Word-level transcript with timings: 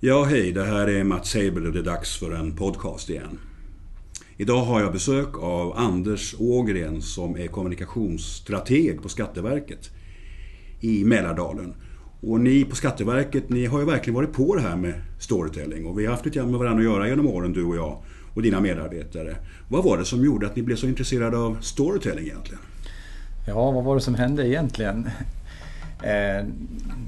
Ja, 0.00 0.24
hej, 0.24 0.52
det 0.52 0.64
här 0.64 0.88
är 0.88 1.04
Mats 1.04 1.34
Heibel 1.34 1.66
och 1.66 1.72
det 1.72 1.78
är 1.78 1.82
dags 1.82 2.16
för 2.16 2.32
en 2.32 2.56
podcast 2.56 3.10
igen. 3.10 3.38
Idag 4.36 4.64
har 4.64 4.80
jag 4.80 4.92
besök 4.92 5.38
av 5.38 5.78
Anders 5.78 6.34
Ågren 6.38 7.02
som 7.02 7.36
är 7.36 7.46
kommunikationsstrateg 7.46 9.02
på 9.02 9.08
Skatteverket 9.08 9.90
i 10.80 11.04
Mälardalen. 11.04 11.74
Och 12.20 12.40
ni 12.40 12.64
på 12.64 12.76
Skatteverket, 12.76 13.48
ni 13.48 13.66
har 13.66 13.78
ju 13.78 13.84
verkligen 13.84 14.14
varit 14.14 14.32
på 14.32 14.54
det 14.54 14.62
här 14.62 14.76
med 14.76 14.94
storytelling 15.18 15.86
och 15.86 15.98
vi 15.98 16.04
har 16.04 16.12
haft 16.12 16.24
lite 16.24 16.38
grann 16.38 16.50
med 16.50 16.60
varandra 16.60 16.80
att 16.80 16.94
göra 16.94 17.08
genom 17.08 17.26
åren, 17.26 17.52
du 17.52 17.64
och 17.64 17.76
jag 17.76 18.02
och 18.34 18.42
dina 18.42 18.60
medarbetare. 18.60 19.36
Vad 19.68 19.84
var 19.84 19.98
det 19.98 20.04
som 20.04 20.24
gjorde 20.24 20.46
att 20.46 20.56
ni 20.56 20.62
blev 20.62 20.76
så 20.76 20.86
intresserade 20.86 21.38
av 21.38 21.56
storytelling 21.60 22.24
egentligen? 22.24 22.62
Ja, 23.46 23.70
vad 23.70 23.84
var 23.84 23.94
det 23.94 24.00
som 24.00 24.14
hände 24.14 24.48
egentligen? 24.48 25.10
Eh, 26.02 26.44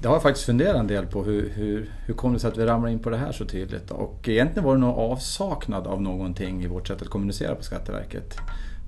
det 0.00 0.08
har 0.08 0.14
jag 0.14 0.22
faktiskt 0.22 0.46
funderat 0.46 0.76
en 0.76 0.86
del 0.86 1.06
på. 1.06 1.24
Hur, 1.24 1.48
hur, 1.48 1.90
hur 2.06 2.14
kom 2.14 2.32
det 2.32 2.38
sig 2.38 2.48
att 2.48 2.58
vi 2.58 2.66
ramlade 2.66 2.92
in 2.92 2.98
på 2.98 3.10
det 3.10 3.16
här 3.16 3.32
så 3.32 3.44
tydligt? 3.44 3.90
Och 3.90 4.28
egentligen 4.28 4.64
var 4.64 4.74
det 4.74 4.80
nog 4.80 4.98
avsaknad 4.98 5.86
av 5.86 6.02
någonting 6.02 6.64
i 6.64 6.66
vårt 6.66 6.88
sätt 6.88 7.02
att 7.02 7.08
kommunicera 7.08 7.54
på 7.54 7.62
Skatteverket. 7.62 8.36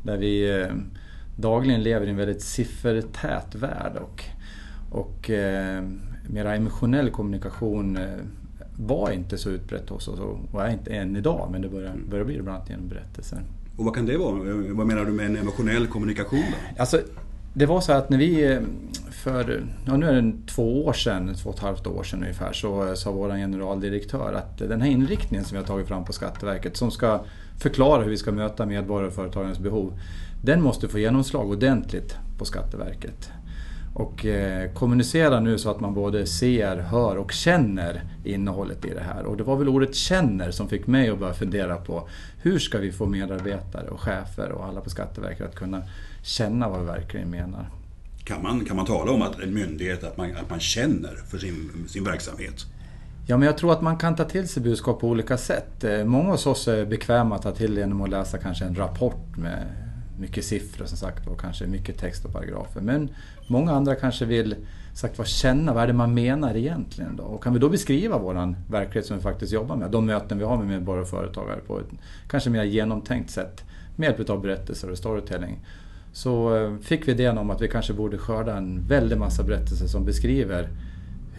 Där 0.02 0.16
vi 0.16 0.60
eh, 0.60 0.74
dagligen 1.36 1.82
lever 1.82 2.06
i 2.06 2.10
en 2.10 2.16
väldigt 2.16 2.42
siffertät 2.42 3.54
värld 3.54 3.92
och, 3.96 4.24
och 4.90 5.30
eh, 5.30 5.84
mera 6.28 6.54
emotionell 6.56 7.10
kommunikation 7.10 7.98
var 8.76 9.10
inte 9.10 9.38
så 9.38 9.50
utbrett 9.50 9.88
hos 9.88 10.08
oss 10.08 10.20
och 10.52 10.64
är 10.64 10.70
inte 10.70 10.90
än 10.90 11.16
idag 11.16 11.48
men 11.52 11.62
det 11.62 11.68
börjar, 11.68 11.94
börjar 12.10 12.24
bli 12.24 12.36
det 12.36 12.42
bland 12.42 12.56
annat 12.56 12.70
genom 12.70 12.88
berättelser. 12.88 13.38
Och 13.76 13.84
vad 13.84 13.94
kan 13.94 14.06
det 14.06 14.16
vara? 14.16 14.32
Vad 14.68 14.86
menar 14.86 15.04
du 15.04 15.12
med 15.12 15.26
en 15.26 15.36
emotionell 15.36 15.86
kommunikation? 15.86 16.44
Då? 16.50 16.80
Alltså, 16.80 17.00
det 17.54 17.66
var 17.66 17.80
så 17.80 17.92
att 17.92 18.10
när 18.10 18.18
vi 18.18 18.52
eh, 18.52 18.60
för, 19.10 19.66
ja, 19.86 19.96
nu 19.96 20.06
är 20.06 20.22
det 20.22 20.32
två 20.46 20.84
år 20.84 20.92
sedan, 20.92 21.34
två 21.34 21.50
och 21.50 21.56
ett 21.56 21.62
halvt 21.62 21.86
år 21.86 22.02
sedan 22.02 22.22
ungefär, 22.22 22.52
så 22.52 22.88
eh, 22.88 22.94
sa 22.94 23.12
vår 23.12 23.30
generaldirektör 23.30 24.32
att 24.32 24.58
den 24.58 24.80
här 24.80 24.90
inriktningen 24.90 25.44
som 25.44 25.54
vi 25.54 25.60
har 25.60 25.66
tagit 25.66 25.88
fram 25.88 26.04
på 26.04 26.12
Skatteverket 26.12 26.76
som 26.76 26.90
ska 26.90 27.20
förklara 27.58 28.02
hur 28.02 28.10
vi 28.10 28.16
ska 28.16 28.32
möta 28.32 28.66
medborgare 28.66 29.06
och 29.06 29.14
företagarnas 29.14 29.58
behov, 29.58 29.98
den 30.44 30.62
måste 30.62 30.88
få 30.88 30.98
genomslag 30.98 31.50
ordentligt 31.50 32.16
på 32.38 32.44
Skatteverket. 32.44 33.30
Och 33.94 34.26
eh, 34.26 34.72
kommunicera 34.72 35.40
nu 35.40 35.58
så 35.58 35.70
att 35.70 35.80
man 35.80 35.94
både 35.94 36.26
ser, 36.26 36.76
hör 36.76 37.16
och 37.16 37.32
känner 37.32 38.02
innehållet 38.24 38.84
i 38.84 38.94
det 38.94 39.00
här. 39.00 39.24
Och 39.24 39.36
det 39.36 39.42
var 39.42 39.56
väl 39.56 39.68
ordet 39.68 39.94
känner 39.94 40.50
som 40.50 40.68
fick 40.68 40.86
mig 40.86 41.10
att 41.10 41.18
börja 41.18 41.34
fundera 41.34 41.76
på 41.76 42.08
hur 42.42 42.58
ska 42.58 42.78
vi 42.78 42.92
få 42.92 43.06
medarbetare 43.06 43.88
och 43.88 44.00
chefer 44.00 44.52
och 44.52 44.64
alla 44.64 44.80
på 44.80 44.90
Skatteverket 44.90 45.46
att 45.46 45.54
kunna 45.54 45.82
känna 46.22 46.68
vad 46.68 46.80
vi 46.80 46.86
verkligen 46.86 47.30
menar. 47.30 47.70
Kan 48.24 48.42
man, 48.42 48.64
kan 48.64 48.76
man 48.76 48.86
tala 48.86 49.12
om 49.12 49.22
att 49.22 49.40
en 49.40 49.54
myndighet, 49.54 50.04
att 50.04 50.16
man, 50.16 50.36
att 50.36 50.50
man 50.50 50.60
känner 50.60 51.14
för 51.30 51.38
sin, 51.38 51.70
sin 51.88 52.04
verksamhet? 52.04 52.66
Ja, 53.26 53.36
men 53.36 53.46
jag 53.46 53.58
tror 53.58 53.72
att 53.72 53.82
man 53.82 53.96
kan 53.96 54.16
ta 54.16 54.24
till 54.24 54.48
sig 54.48 54.62
budskap 54.62 55.00
på 55.00 55.08
olika 55.08 55.38
sätt. 55.38 55.84
Eh, 55.84 56.04
många 56.04 56.32
av 56.32 56.48
oss 56.48 56.68
är 56.68 56.86
bekväma 56.86 57.34
att 57.36 57.42
ta 57.42 57.52
till 57.52 57.76
genom 57.76 58.02
att 58.02 58.10
läsa 58.10 58.38
kanske 58.38 58.64
en 58.64 58.74
rapport 58.74 59.36
med 59.36 59.66
mycket 60.18 60.44
siffror 60.44 60.86
som 60.86 60.98
sagt 60.98 61.26
och 61.26 61.40
kanske 61.40 61.66
mycket 61.66 61.98
text 61.98 62.24
och 62.24 62.32
paragrafer. 62.32 62.80
Men 62.80 63.08
många 63.50 63.72
andra 63.72 63.94
kanske 63.94 64.24
vill 64.24 64.54
sagt 64.94 65.18
vad 65.18 65.26
känna, 65.26 65.74
vad 65.74 65.82
är 65.82 65.86
det 65.86 65.92
man 65.92 66.14
menar 66.14 66.56
egentligen 66.56 67.16
då? 67.16 67.22
Och 67.22 67.42
kan 67.42 67.52
vi 67.52 67.58
då 67.58 67.68
beskriva 67.68 68.18
våran 68.18 68.56
verklighet 68.70 69.06
som 69.06 69.16
vi 69.16 69.22
faktiskt 69.22 69.52
jobbar 69.52 69.76
med, 69.76 69.90
de 69.90 70.06
möten 70.06 70.38
vi 70.38 70.44
har 70.44 70.56
med 70.56 70.66
medborgare 70.66 71.02
och 71.02 71.08
företagare 71.08 71.60
på 71.66 71.78
ett 71.78 71.86
kanske 72.28 72.50
mer 72.50 72.64
genomtänkt 72.64 73.30
sätt 73.30 73.64
med 73.96 74.06
hjälp 74.06 74.30
av 74.30 74.42
berättelser 74.42 74.90
och 74.90 74.98
storytelling 74.98 75.58
så 76.12 76.56
eh, 76.56 76.76
fick 76.76 77.08
vi 77.08 77.12
idén 77.12 77.38
om 77.38 77.50
att 77.50 77.62
vi 77.62 77.68
kanske 77.68 77.92
borde 77.92 78.18
skörda 78.18 78.56
en 78.56 78.86
väldig 78.88 79.18
massa 79.18 79.42
berättelser 79.42 79.86
som 79.86 80.04
beskriver 80.04 80.68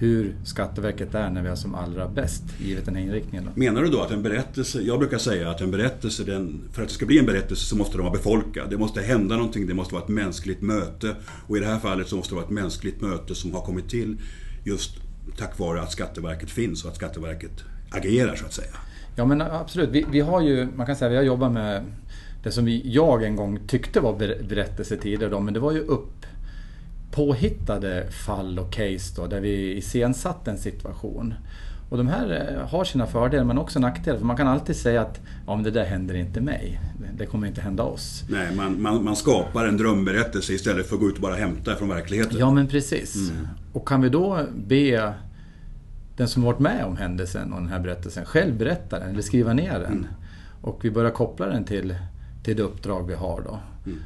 hur 0.02 0.35
Skatteverket 0.44 1.16
är 1.16 1.30
när 1.30 1.41
vi 1.41 1.49
är 1.49 1.55
som 1.55 1.75
allra 1.75 2.07
bäst, 2.07 2.44
givet 2.59 2.85
den 2.85 2.95
här 2.95 3.03
inriktningen. 3.03 3.49
Menar 3.55 3.81
du 3.81 3.89
då 3.89 4.02
att 4.02 4.11
en 4.11 4.23
berättelse, 4.23 4.81
jag 4.81 4.99
brukar 4.99 5.17
säga 5.17 5.49
att 5.49 5.61
en 5.61 5.71
berättelse, 5.71 6.23
den, 6.23 6.61
för 6.73 6.81
att 6.81 6.88
det 6.88 6.93
ska 6.93 7.05
bli 7.05 7.19
en 7.19 7.25
berättelse 7.25 7.66
så 7.66 7.76
måste 7.76 7.98
den 7.98 8.05
vara 8.05 8.14
befolkad. 8.14 8.70
Det 8.70 8.77
måste 8.77 9.02
hända 9.02 9.36
någonting, 9.36 9.67
det 9.67 9.73
måste 9.73 9.93
vara 9.93 10.03
ett 10.03 10.09
mänskligt 10.09 10.61
möte. 10.61 11.15
Och 11.48 11.58
i 11.58 11.59
det 11.59 11.65
här 11.65 11.80
fallet 11.80 12.08
så 12.08 12.15
måste 12.15 12.31
det 12.31 12.36
vara 12.36 12.45
ett 12.45 12.52
mänskligt 12.52 13.02
möte 13.02 13.36
som 13.36 13.53
har 13.53 13.61
kommit 13.61 13.89
till 13.89 14.17
just 14.64 14.92
tack 15.37 15.59
vare 15.59 15.81
att 15.81 15.92
Skatteverket 15.92 16.49
finns 16.49 16.83
och 16.83 16.89
att 16.89 16.95
Skatteverket 16.95 17.64
agerar 17.89 18.36
så 18.36 18.45
att 18.45 18.53
säga. 18.53 18.76
Ja 19.15 19.26
men 19.26 19.42
absolut, 19.42 19.89
vi, 19.89 20.05
vi 20.11 20.20
har 20.20 20.42
ju, 20.42 20.67
man 20.76 20.86
kan 20.86 20.95
säga 20.95 21.09
vi 21.09 21.15
har 21.15 21.23
jobbat 21.23 21.52
med 21.52 21.83
det 22.43 22.52
som 22.52 22.65
vi, 22.65 22.81
jag 22.86 23.23
en 23.23 23.36
gång 23.36 23.59
tyckte 23.67 23.99
var 23.99 24.14
berättelse 24.43 24.97
tidigare 24.97 25.31
då, 25.31 25.39
men 25.39 25.53
det 25.53 25.59
var 25.59 25.71
ju 25.71 25.80
upp 25.80 26.26
påhittade 27.11 28.11
fall 28.11 28.60
och 28.60 28.73
case 28.73 29.14
då, 29.16 29.27
där 29.27 29.39
vi 29.39 29.77
iscensatte 29.77 30.52
en 30.52 30.58
situation. 30.58 31.33
Och 31.89 31.98
de 31.98 32.08
här 32.08 32.58
eh, 32.60 32.67
har 32.70 32.83
sina 32.83 33.08
fördelar 33.08 33.44
men 33.44 33.58
också 33.58 33.80
nackdelar. 33.80 34.17
För 34.17 34.26
man 34.26 34.38
kan 34.38 34.48
alltid 34.48 34.76
säga 34.76 35.02
att 35.02 35.20
ja, 35.48 35.55
men 35.55 35.64
det 35.64 35.71
där 35.71 35.86
händer 35.86 36.16
inte 36.16 36.42
mig. 36.42 36.82
Det 37.17 37.26
kommer 37.26 37.48
inte 37.48 37.61
hända 37.61 37.83
oss. 37.83 38.23
Nej, 38.30 38.55
man, 38.55 38.82
man, 38.82 39.04
man 39.04 39.16
skapar 39.16 39.66
en 39.66 39.77
drömberättelse 39.77 40.54
istället 40.54 40.88
för 40.88 40.95
att 40.95 41.02
gå 41.02 41.10
ut 41.10 41.16
och 41.16 41.21
bara 41.21 41.36
hämta 41.36 41.76
från 41.76 41.89
verkligheten. 41.89 42.38
Ja, 42.39 42.52
men 42.52 42.67
precis. 42.67 43.30
Mm. 43.30 43.48
Och 43.73 43.88
kan 43.88 44.02
vi 44.02 44.10
då 44.10 44.39
be 44.67 45.14
den 46.17 46.27
som 46.27 46.44
varit 46.44 46.60
med 46.60 46.86
om 46.86 46.98
händelsen 46.98 47.54
och 47.54 47.60
den 47.60 47.70
här 47.70 47.80
berättelsen 47.80 48.26
själv 48.26 48.58
berätta 48.58 49.00
den 49.00 49.10
eller 49.10 49.21
skriva 49.21 49.54
ner 49.54 49.80
den. 49.80 49.94
Mm. 49.94 50.08
Och 50.61 50.86
vi 50.86 50.92
börjar 50.92 51.11
koppla 51.11 51.45
den 51.45 51.64
till 51.64 51.95
till 52.44 52.58
det 52.58 52.64
uppdrag 52.64 53.08
vi 53.08 53.14
har 53.14 53.42
då. 53.42 53.60
Mm. 53.86 54.00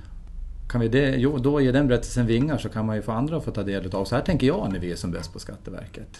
Kan 0.67 0.81
vi 0.81 0.87
det, 0.87 1.15
jo, 1.15 1.37
då 1.37 1.61
ge 1.61 1.71
den 1.71 1.87
berättelsen 1.87 2.27
vingar 2.27 2.57
så 2.57 2.69
kan 2.69 2.85
man 2.85 2.95
ju 2.95 3.01
få 3.01 3.11
andra 3.11 3.37
att 3.37 3.45
få 3.45 3.51
ta 3.51 3.63
del 3.63 3.95
av. 3.95 4.05
Så 4.05 4.15
här 4.15 4.21
tänker 4.21 4.47
jag 4.47 4.71
när 4.71 4.79
vi 4.79 4.91
är 4.91 4.95
som 4.95 5.11
bäst 5.11 5.33
på 5.33 5.39
Skatteverket. 5.39 6.19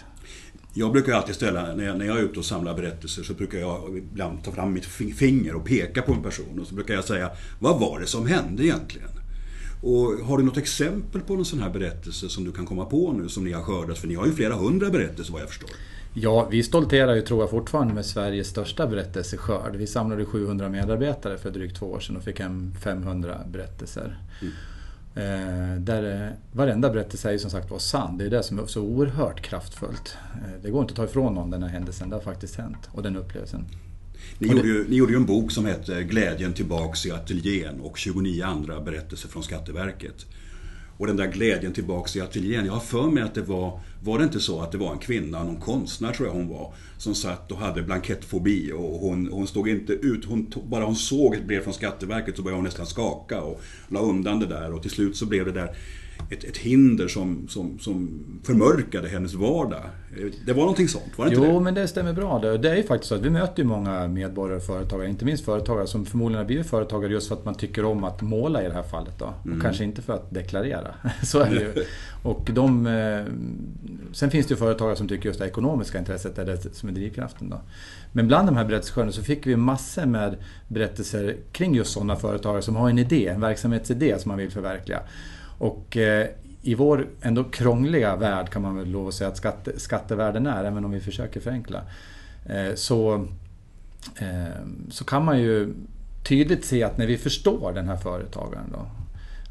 Jag 0.73 0.91
brukar 0.91 1.13
alltid 1.13 1.35
ställa, 1.35 1.75
när 1.75 1.85
jag, 1.85 1.97
när 1.97 2.06
jag 2.06 2.17
är 2.17 2.22
ute 2.22 2.39
och 2.39 2.45
samlar 2.45 2.75
berättelser 2.75 3.23
så 3.23 3.33
brukar 3.33 3.59
jag 3.59 3.97
ibland 3.97 4.44
ta 4.44 4.51
fram 4.51 4.73
mitt 4.73 4.85
finger 4.85 5.56
och 5.56 5.66
peka 5.66 6.01
på 6.01 6.13
en 6.13 6.23
person 6.23 6.59
och 6.59 6.67
så 6.67 6.75
brukar 6.75 6.94
jag 6.94 7.03
säga 7.03 7.29
Vad 7.59 7.79
var 7.79 8.00
det 8.00 8.06
som 8.06 8.25
hände 8.25 8.66
egentligen? 8.66 9.09
Och 9.81 10.25
har 10.28 10.38
du 10.38 10.44
något 10.44 10.57
exempel 10.57 11.22
på 11.22 11.35
någon 11.35 11.45
sån 11.45 11.59
här 11.59 11.69
berättelse 11.69 12.29
som 12.29 12.44
du 12.44 12.51
kan 12.51 12.66
komma 12.66 12.85
på 12.85 13.12
nu 13.12 13.29
som 13.29 13.44
ni 13.44 13.51
har 13.51 13.63
skördat? 13.63 13.97
För 13.97 14.07
ni 14.07 14.16
har 14.16 14.25
ju 14.25 14.33
flera 14.33 14.53
hundra 14.53 14.89
berättelser 14.89 15.33
vad 15.33 15.41
jag 15.41 15.50
förstår. 15.50 15.69
Ja, 16.17 16.47
vi 16.51 16.63
stolterar 16.63 17.15
ju 17.15 17.21
tror 17.21 17.41
jag 17.41 17.49
fortfarande 17.49 17.93
med 17.93 18.05
Sveriges 18.05 18.47
största 18.47 18.87
berättelseskörd. 18.87 19.75
Vi 19.75 19.87
samlade 19.87 20.25
700 20.25 20.69
medarbetare 20.69 21.37
för 21.37 21.51
drygt 21.51 21.77
två 21.77 21.85
år 21.85 21.99
sedan 21.99 22.17
och 22.17 22.23
fick 22.23 22.39
hem 22.39 22.73
500 22.83 23.39
berättelser. 23.47 24.19
Mm. 24.41 24.53
Eh, 25.15 25.79
där 25.79 26.33
varenda 26.51 26.89
berättelse 26.89 27.29
är 27.29 27.31
ju 27.31 27.39
som 27.39 27.51
sagt 27.51 27.71
var 27.71 27.79
sann. 27.79 28.17
Det 28.17 28.25
är 28.25 28.29
det 28.29 28.43
som 28.43 28.59
är 28.59 28.65
så 28.65 28.81
oerhört 28.81 29.41
kraftfullt. 29.41 30.17
Eh, 30.33 30.61
det 30.63 30.69
går 30.69 30.81
inte 30.81 30.91
att 30.91 30.97
ta 30.97 31.03
ifrån 31.03 31.33
någon 31.33 31.49
den 31.49 31.63
här 31.63 31.69
händelsen, 31.69 32.09
det 32.09 32.15
har 32.15 32.23
faktiskt 32.23 32.55
hänt. 32.55 32.89
Och 32.91 33.03
den 33.03 33.15
upplevelsen. 33.15 33.65
Ni, 34.39 34.47
gjorde 34.47 34.67
ju, 34.67 34.89
ni 34.89 34.95
gjorde 34.95 35.11
ju 35.11 35.17
en 35.17 35.25
bok 35.25 35.51
som 35.51 35.65
hette 35.65 36.03
Glädjen 36.03 36.53
tillbaks 36.53 37.05
i 37.05 37.11
ateljén 37.11 37.81
och 37.81 37.97
29 37.97 38.43
andra 38.45 38.81
berättelser 38.81 39.29
från 39.29 39.43
Skatteverket. 39.43 40.25
Och 40.97 41.07
den 41.07 41.17
där 41.17 41.28
glädjen 41.28 41.73
tillbaks 41.73 42.16
i 42.16 42.22
ateljén. 42.22 42.66
Jag 42.66 42.73
har 42.73 42.79
för 42.79 43.07
mig 43.07 43.23
att 43.23 43.35
det 43.35 43.41
var, 43.41 43.79
var 44.03 44.17
det 44.17 44.23
inte 44.23 44.39
så 44.39 44.61
att 44.61 44.72
det 44.72 44.78
var 44.78 44.91
en 44.91 45.00
kvinna, 45.00 45.44
någon 45.44 45.59
konstnär 45.59 46.13
tror 46.13 46.28
jag 46.28 46.35
hon 46.35 46.50
var, 46.50 46.73
som 46.97 47.16
satt 47.16 47.51
och 47.51 47.57
hade 47.57 47.81
blankettfobi 47.81 48.72
och 48.72 49.00
hon, 49.00 49.29
hon 49.31 49.47
stod 49.47 49.69
inte 49.69 49.94
ut, 49.94 50.25
hon, 50.25 50.53
bara 50.66 50.85
hon 50.85 50.95
såg 50.95 51.35
ett 51.35 51.47
brev 51.47 51.61
från 51.61 51.73
Skatteverket 51.73 52.35
så 52.35 52.41
började 52.41 52.57
hon 52.57 52.66
nästan 52.66 52.85
skaka 52.85 53.41
och 53.41 53.61
la 53.88 54.00
undan 54.00 54.39
det 54.39 54.45
där 54.45 54.73
och 54.73 54.81
till 54.81 54.91
slut 54.91 55.17
så 55.17 55.25
blev 55.25 55.45
det 55.45 55.51
där 55.51 55.75
ett, 56.29 56.43
ett 56.43 56.57
hinder 56.57 57.07
som, 57.07 57.47
som, 57.47 57.79
som 57.79 58.23
förmörkade 58.43 59.07
hennes 59.07 59.33
vardag. 59.33 59.83
Det 60.45 60.53
var 60.53 60.61
någonting 60.61 60.87
sånt, 60.87 61.17
var 61.17 61.25
det 61.25 61.35
inte 61.35 61.47
Jo, 61.47 61.53
det? 61.53 61.63
men 61.63 61.73
det 61.73 61.87
stämmer 61.87 62.13
bra. 62.13 62.39
Det 62.39 62.69
är 62.69 62.75
ju 62.75 62.83
faktiskt 62.83 63.09
så 63.09 63.15
att 63.15 63.21
vi 63.21 63.29
möter 63.29 63.63
ju 63.63 63.67
många 63.67 64.07
medborgare 64.07 64.57
och 64.57 64.63
företagare, 64.63 65.09
inte 65.09 65.25
minst 65.25 65.45
företagare 65.45 65.87
som 65.87 66.05
förmodligen 66.05 66.37
har 66.37 66.45
blivit 66.45 66.67
företagare 66.67 67.11
just 67.11 67.27
för 67.27 67.35
att 67.35 67.45
man 67.45 67.55
tycker 67.55 67.85
om 67.85 68.03
att 68.03 68.21
måla 68.21 68.63
i 68.63 68.67
det 68.67 68.73
här 68.73 68.83
fallet. 68.83 69.19
Då. 69.19 69.25
Och 69.25 69.45
mm. 69.45 69.61
kanske 69.61 69.83
inte 69.83 70.01
för 70.01 70.13
att 70.13 70.33
deklarera. 70.33 70.95
så 71.23 71.39
är 71.39 71.49
det 71.49 71.59
ju. 71.59 71.73
Och 72.23 72.49
de, 72.53 72.87
eh, 72.87 73.25
sen 74.13 74.31
finns 74.31 74.47
det 74.47 74.51
ju 74.51 74.57
företagare 74.57 74.95
som 74.95 75.07
tycker 75.07 75.29
just 75.29 75.39
det 75.39 75.45
ekonomiska 75.45 76.00
intresset 76.00 76.38
är 76.38 76.45
det 76.45 76.75
som 76.75 76.89
är 76.89 76.94
drivkraften. 76.94 77.50
Då. 77.50 77.61
Men 78.11 78.27
bland 78.27 78.47
de 78.47 78.57
här 78.57 78.65
berättelseskördarna 78.65 79.11
så 79.11 79.23
fick 79.23 79.47
vi 79.47 79.56
massor 79.56 80.06
med 80.06 80.35
berättelser 80.68 81.35
kring 81.51 81.75
just 81.75 81.91
sådana 81.91 82.15
företagare 82.15 82.61
som 82.61 82.75
har 82.75 82.89
en 82.89 83.00
idé, 83.00 83.27
en 83.27 83.41
verksamhetsidé 83.41 84.19
som 84.19 84.29
man 84.29 84.38
vill 84.38 84.51
förverkliga. 84.51 85.00
Och 85.57 85.98
eh, 85.98 86.28
i 86.62 86.75
vår 86.75 87.07
ändå 87.22 87.44
krångliga 87.44 88.16
värld 88.16 88.50
kan 88.50 88.62
man 88.62 88.75
väl 88.75 88.88
lov 88.88 89.07
att 89.07 89.13
säga 89.13 89.28
att 89.28 89.38
skatte, 89.38 89.80
skattevärlden 89.80 90.48
är, 90.48 90.63
även 90.63 90.86
om 90.86 90.92
vi 90.92 91.00
försöker 91.00 91.40
förenkla. 91.40 91.81
Eh, 92.46 92.75
så, 92.75 93.28
eh, 94.16 94.62
så 94.90 95.06
kan 95.06 95.25
man 95.25 95.40
ju 95.40 95.74
tydligt 96.28 96.66
se 96.66 96.84
att 96.84 96.98
när 96.98 97.07
vi 97.07 97.18
förstår 97.18 97.74
den 97.74 97.88
här 97.88 97.98
företagaren 97.98 98.72
då, 98.72 98.86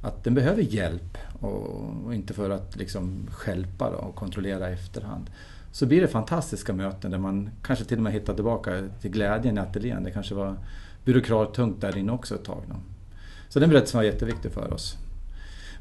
att 0.09 0.25
den 0.25 0.35
behöver 0.35 0.63
hjälp 0.63 1.19
och, 1.41 2.15
inte 2.15 2.35
för 2.35 2.51
att 2.51 2.77
liksom 2.77 3.27
skälpa 3.31 3.91
då 3.91 3.97
och 3.97 4.15
kontrollera 4.15 4.71
i 4.71 4.73
efterhand. 4.73 5.31
Så 5.73 5.87
blir 5.87 6.01
det 6.01 6.09
fantastiska 6.09 6.73
möten 6.73 7.11
där 7.11 7.19
man 7.19 7.51
kanske 7.63 7.85
till 7.85 7.97
och 7.97 8.03
med 8.03 8.13
hittar 8.13 8.35
tillbaka 8.35 8.89
till 9.01 9.11
glädjen 9.11 9.59
i 9.59 9.61
ateljén. 9.61 10.03
Det 10.03 10.11
kanske 10.11 10.35
var 10.35 10.57
byråkrattungt 11.05 11.81
där 11.81 11.97
inne 11.97 12.13
också 12.13 12.35
ett 12.35 12.45
tag. 12.45 12.63
Då. 12.69 12.75
Så 13.49 13.61
den 13.61 13.69
berättelsen 13.71 13.99
var 13.99 14.05
jätteviktig 14.05 14.53
för 14.53 14.73
oss 14.73 14.99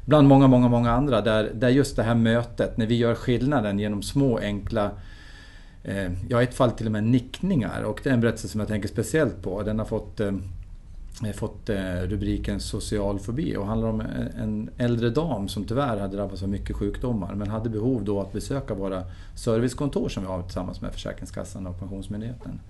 bland 0.04 0.28
många, 0.28 0.46
många, 0.46 0.68
många 0.68 0.90
andra 0.90 1.20
där, 1.20 1.50
där 1.54 1.68
just 1.68 1.96
det 1.96 2.02
här 2.02 2.14
mötet, 2.14 2.76
när 2.76 2.86
vi 2.86 2.94
gör 2.94 3.14
skillnaden 3.14 3.78
genom 3.78 4.02
små 4.02 4.38
enkla 4.38 4.90
eh, 5.82 6.12
ja, 6.28 6.40
i 6.40 6.44
ett 6.44 6.54
fall 6.54 6.70
till 6.70 6.86
och 6.86 6.92
med 6.92 7.04
nickningar. 7.04 7.82
Och 7.82 8.00
det 8.02 8.10
är 8.10 8.14
en 8.14 8.20
berättelse 8.20 8.48
som 8.48 8.60
jag 8.60 8.68
tänker 8.68 8.88
speciellt 8.88 9.42
på. 9.42 9.62
Den 9.62 9.78
har 9.78 9.86
fått 9.86 10.20
eh, 10.20 10.32
fått 11.34 11.68
eh, 11.68 12.00
rubriken 12.02 12.60
social 12.60 13.18
fobi 13.18 13.56
och 13.56 13.66
handlar 13.66 13.88
om 13.88 14.02
en 14.40 14.70
äldre 14.78 15.10
dam 15.10 15.48
som 15.48 15.64
tyvärr 15.64 15.96
hade 15.96 16.16
drabbats 16.16 16.42
av 16.42 16.48
mycket 16.48 16.76
sjukdomar 16.76 17.34
men 17.34 17.50
hade 17.50 17.70
behov 17.70 18.04
då 18.04 18.20
att 18.20 18.32
besöka 18.32 18.74
våra 18.74 19.04
servicekontor 19.34 20.08
som 20.08 20.22
vi 20.22 20.28
har 20.28 20.42
tillsammans 20.42 20.80
med 20.80 20.92
Försäkringskassan 20.92 21.66
och 21.66 21.78
Pensionsmyndigheten. 21.78 22.60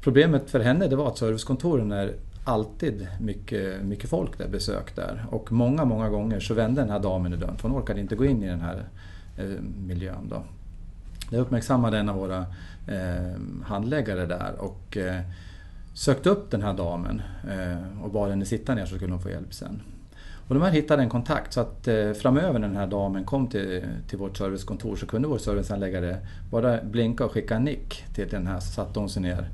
Problemet 0.00 0.50
för 0.50 0.60
henne 0.60 0.86
det 0.86 0.96
var 0.96 1.08
att 1.08 1.18
servicekontoren 1.18 1.92
är 1.92 2.14
alltid 2.48 3.08
mycket, 3.20 3.82
mycket 3.82 4.10
folk 4.10 4.38
där, 4.38 4.48
besök 4.48 4.96
där. 4.96 5.26
Och 5.30 5.52
många, 5.52 5.84
många 5.84 6.08
gånger 6.08 6.40
så 6.40 6.54
vände 6.54 6.80
den 6.80 6.90
här 6.90 6.98
damen 6.98 7.32
i 7.32 7.36
dörren 7.36 7.56
för 7.56 7.68
hon 7.68 7.82
orkade 7.82 8.00
inte 8.00 8.16
gå 8.16 8.24
in 8.24 8.42
i 8.42 8.46
den 8.46 8.60
här 8.60 8.84
eh, 9.38 9.60
miljön. 9.86 10.28
Då. 10.28 10.42
Det 11.30 11.38
uppmärksammade 11.38 11.98
en 11.98 12.08
av 12.08 12.16
våra 12.16 12.46
eh, 12.86 13.40
handläggare 13.64 14.26
där 14.26 14.54
och 14.58 14.96
eh, 14.96 15.20
sökte 15.94 16.30
upp 16.30 16.50
den 16.50 16.62
här 16.62 16.74
damen 16.74 17.22
eh, 17.50 18.02
och 18.04 18.10
bad 18.10 18.30
henne 18.30 18.44
sitta 18.44 18.74
ner 18.74 18.86
så 18.86 18.96
skulle 18.96 19.12
hon 19.12 19.22
få 19.22 19.30
hjälp 19.30 19.54
sen. 19.54 19.82
Och 20.48 20.54
de 20.54 20.62
här 20.62 20.70
hittade 20.70 21.02
en 21.02 21.08
kontakt 21.08 21.52
så 21.52 21.60
att 21.60 21.88
eh, 21.88 22.12
framöver 22.12 22.58
när 22.58 22.68
den 22.68 22.76
här 22.76 22.86
damen 22.86 23.24
kom 23.24 23.46
till, 23.46 23.84
till 24.08 24.18
vårt 24.18 24.36
servicekontor 24.36 24.96
så 24.96 25.06
kunde 25.06 25.28
vår 25.28 25.38
serviceanläggare 25.38 26.16
bara 26.50 26.82
blinka 26.82 27.24
och 27.24 27.32
skicka 27.32 27.56
en 27.56 27.64
nick 27.64 28.04
till 28.14 28.28
den 28.28 28.46
här 28.46 28.60
så 28.60 28.72
satte 28.72 29.00
hon 29.00 29.08
sig 29.08 29.22
ner 29.22 29.48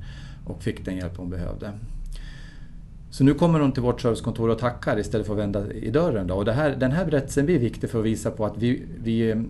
och 0.45 0.63
fick 0.63 0.85
den 0.85 0.97
hjälp 0.97 1.17
hon 1.17 1.29
behövde. 1.29 1.71
Så 3.15 3.23
nu 3.23 3.33
kommer 3.33 3.59
hon 3.59 3.71
till 3.71 3.83
vårt 3.83 4.01
servicekontor 4.01 4.49
och 4.49 4.59
tackar 4.59 4.99
istället 4.99 5.27
för 5.27 5.33
att 5.33 5.39
vända 5.39 5.73
i 5.73 5.89
dörren. 5.89 6.27
Då. 6.27 6.35
Och 6.35 6.45
det 6.45 6.53
här, 6.53 6.75
den 6.75 6.91
här 6.91 7.05
berättelsen 7.05 7.45
blir 7.45 7.59
viktig 7.59 7.89
för 7.89 7.99
att 7.99 8.05
visa 8.05 8.31
på 8.31 8.45
att 8.45 8.57
vi, 8.57 8.83
vi 9.03 9.31
eh, 9.31 9.41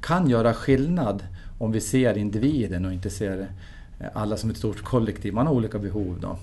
kan 0.00 0.30
göra 0.30 0.54
skillnad 0.54 1.24
om 1.58 1.72
vi 1.72 1.80
ser 1.80 2.18
individen 2.18 2.84
och 2.84 2.92
inte 2.92 3.10
ser 3.10 3.48
eh, 4.00 4.06
alla 4.14 4.36
som 4.36 4.50
ett 4.50 4.56
stort 4.56 4.82
kollektiv. 4.82 5.34
Man 5.34 5.46
har 5.46 5.54
olika 5.54 5.78
behov. 5.78 6.18
Då. 6.20 6.38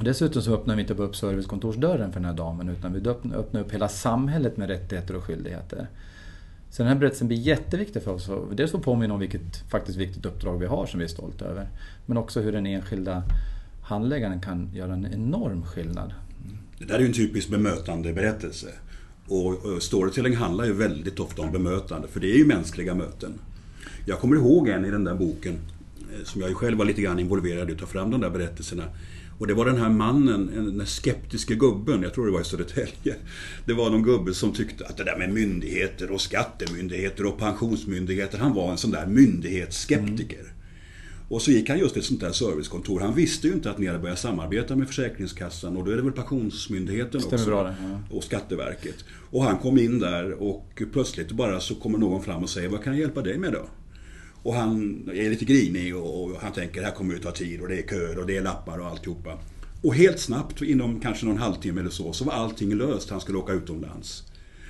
Dessutom 0.00 0.42
så 0.42 0.54
öppnar 0.54 0.74
vi 0.74 0.80
inte 0.80 0.94
bara 0.94 1.06
upp 1.06 1.16
servicekontorsdörren 1.16 2.12
för 2.12 2.20
den 2.20 2.28
här 2.28 2.36
damen 2.36 2.68
utan 2.68 2.92
vi 2.92 3.08
öppnar 3.34 3.60
upp 3.60 3.72
hela 3.72 3.88
samhället 3.88 4.56
med 4.56 4.68
rättigheter 4.68 5.16
och 5.16 5.24
skyldigheter. 5.24 5.88
Så 6.70 6.82
den 6.82 6.92
här 6.92 6.98
berättelsen 6.98 7.28
blir 7.28 7.38
jätteviktig 7.38 8.02
för 8.02 8.12
oss. 8.12 8.30
Dels 8.52 8.70
för 8.70 8.78
att 8.78 8.84
påminna 8.84 9.14
om 9.14 9.20
vilket 9.20 9.70
faktiskt 9.70 9.98
viktigt 9.98 10.26
uppdrag 10.26 10.58
vi 10.58 10.66
har 10.66 10.86
som 10.86 10.98
vi 10.98 11.04
är 11.04 11.08
stolta 11.08 11.44
över. 11.44 11.68
Men 12.06 12.16
också 12.16 12.40
hur 12.40 12.52
den 12.52 12.66
enskilda 12.66 13.22
handläggaren 13.84 14.40
kan 14.40 14.70
göra 14.74 14.92
en 14.92 15.06
enorm 15.12 15.62
skillnad. 15.62 16.12
Det 16.78 16.84
där 16.84 16.94
är 16.94 17.00
ju 17.00 17.06
en 17.06 17.12
typisk 17.12 17.48
bemötandeberättelse. 17.48 18.68
Och 19.26 19.72
eh, 19.72 19.78
storytelling 19.78 20.36
handlar 20.36 20.64
ju 20.64 20.72
väldigt 20.72 21.20
ofta 21.20 21.42
om 21.42 21.52
bemötande, 21.52 22.08
för 22.08 22.20
det 22.20 22.30
är 22.30 22.36
ju 22.36 22.46
mänskliga 22.46 22.94
möten. 22.94 23.32
Jag 24.06 24.18
kommer 24.18 24.36
ihåg 24.36 24.68
en 24.68 24.84
i 24.84 24.90
den 24.90 25.04
där 25.04 25.14
boken, 25.14 25.54
eh, 25.98 26.24
som 26.24 26.40
jag 26.40 26.50
ju 26.50 26.54
själv 26.54 26.78
var 26.78 26.84
lite 26.84 27.02
grann 27.02 27.18
involverad 27.18 27.70
i 27.70 27.72
att 27.72 27.78
ta 27.78 27.86
fram 27.86 28.10
de 28.10 28.20
där 28.20 28.30
berättelserna. 28.30 28.84
Och 29.38 29.46
det 29.46 29.54
var 29.54 29.64
den 29.64 29.78
här 29.78 29.90
mannen, 29.90 30.50
den 30.78 30.86
skeptiske 30.86 31.54
gubben, 31.54 32.02
jag 32.02 32.14
tror 32.14 32.26
det 32.26 32.32
var 32.32 32.40
i 32.40 32.44
Södertälje. 32.44 33.14
Det 33.66 33.72
var 33.72 33.90
någon 33.90 34.02
gubbe 34.02 34.34
som 34.34 34.52
tyckte 34.52 34.86
att 34.86 34.96
det 34.96 35.04
där 35.04 35.18
med 35.18 35.32
myndigheter 35.32 36.10
och 36.10 36.20
skattemyndigheter 36.20 37.26
och 37.26 37.38
pensionsmyndigheter, 37.38 38.38
han 38.38 38.54
var 38.54 38.70
en 38.70 38.78
sån 38.78 38.90
där 38.90 39.06
myndighetsskeptiker. 39.06 40.40
Mm. 40.40 40.53
Och 41.28 41.42
så 41.42 41.50
gick 41.50 41.68
han 41.68 41.78
just 41.78 41.92
till 41.92 42.00
ett 42.00 42.06
sånt 42.06 42.20
där 42.20 42.32
servicekontor. 42.32 43.00
Han 43.00 43.14
visste 43.14 43.46
ju 43.46 43.52
inte 43.52 43.70
att 43.70 43.78
ni 43.78 43.86
hade 43.86 43.98
börjat 43.98 44.18
samarbeta 44.18 44.76
med 44.76 44.86
Försäkringskassan 44.86 45.76
och 45.76 45.84
då 45.84 45.90
är 45.90 45.96
det 45.96 46.02
väl 46.02 46.12
Pensionsmyndigheten 46.12 47.20
Stämmer 47.20 47.34
också. 47.34 47.50
Bra 47.50 47.62
det, 47.62 47.74
ja. 47.82 48.16
Och 48.16 48.24
Skatteverket. 48.24 49.04
Och 49.30 49.42
han 49.42 49.58
kom 49.58 49.78
in 49.78 49.98
där 49.98 50.32
och 50.32 50.82
plötsligt 50.92 51.32
bara 51.32 51.60
så 51.60 51.74
kommer 51.74 51.98
någon 51.98 52.22
fram 52.22 52.42
och 52.42 52.50
säger 52.50 52.68
Vad 52.68 52.84
kan 52.84 52.92
jag 52.92 53.00
hjälpa 53.00 53.22
dig 53.22 53.38
med 53.38 53.52
då? 53.52 53.66
Och 54.42 54.54
han 54.54 55.02
är 55.14 55.30
lite 55.30 55.44
grinig 55.44 55.96
och, 55.96 56.40
han 56.40 56.52
tänker 56.52 56.80
det 56.80 56.86
här 56.86 56.94
kommer 56.94 57.14
att 57.14 57.22
ta 57.22 57.30
tid 57.30 57.60
och 57.60 57.68
det 57.68 57.78
är 57.78 57.82
köer 57.82 58.18
och 58.18 58.26
det 58.26 58.36
är 58.36 58.42
lappar 58.42 58.78
och 58.78 58.86
alltihopa. 58.86 59.38
Och 59.82 59.94
helt 59.94 60.20
snabbt, 60.20 60.62
inom 60.62 61.00
kanske 61.00 61.26
någon 61.26 61.38
halvtimme 61.38 61.80
eller 61.80 61.90
så, 61.90 62.12
så 62.12 62.24
var 62.24 62.32
allting 62.32 62.74
löst. 62.74 63.10
Han 63.10 63.20
skulle 63.20 63.38
åka 63.38 63.52
utomlands. 63.52 64.24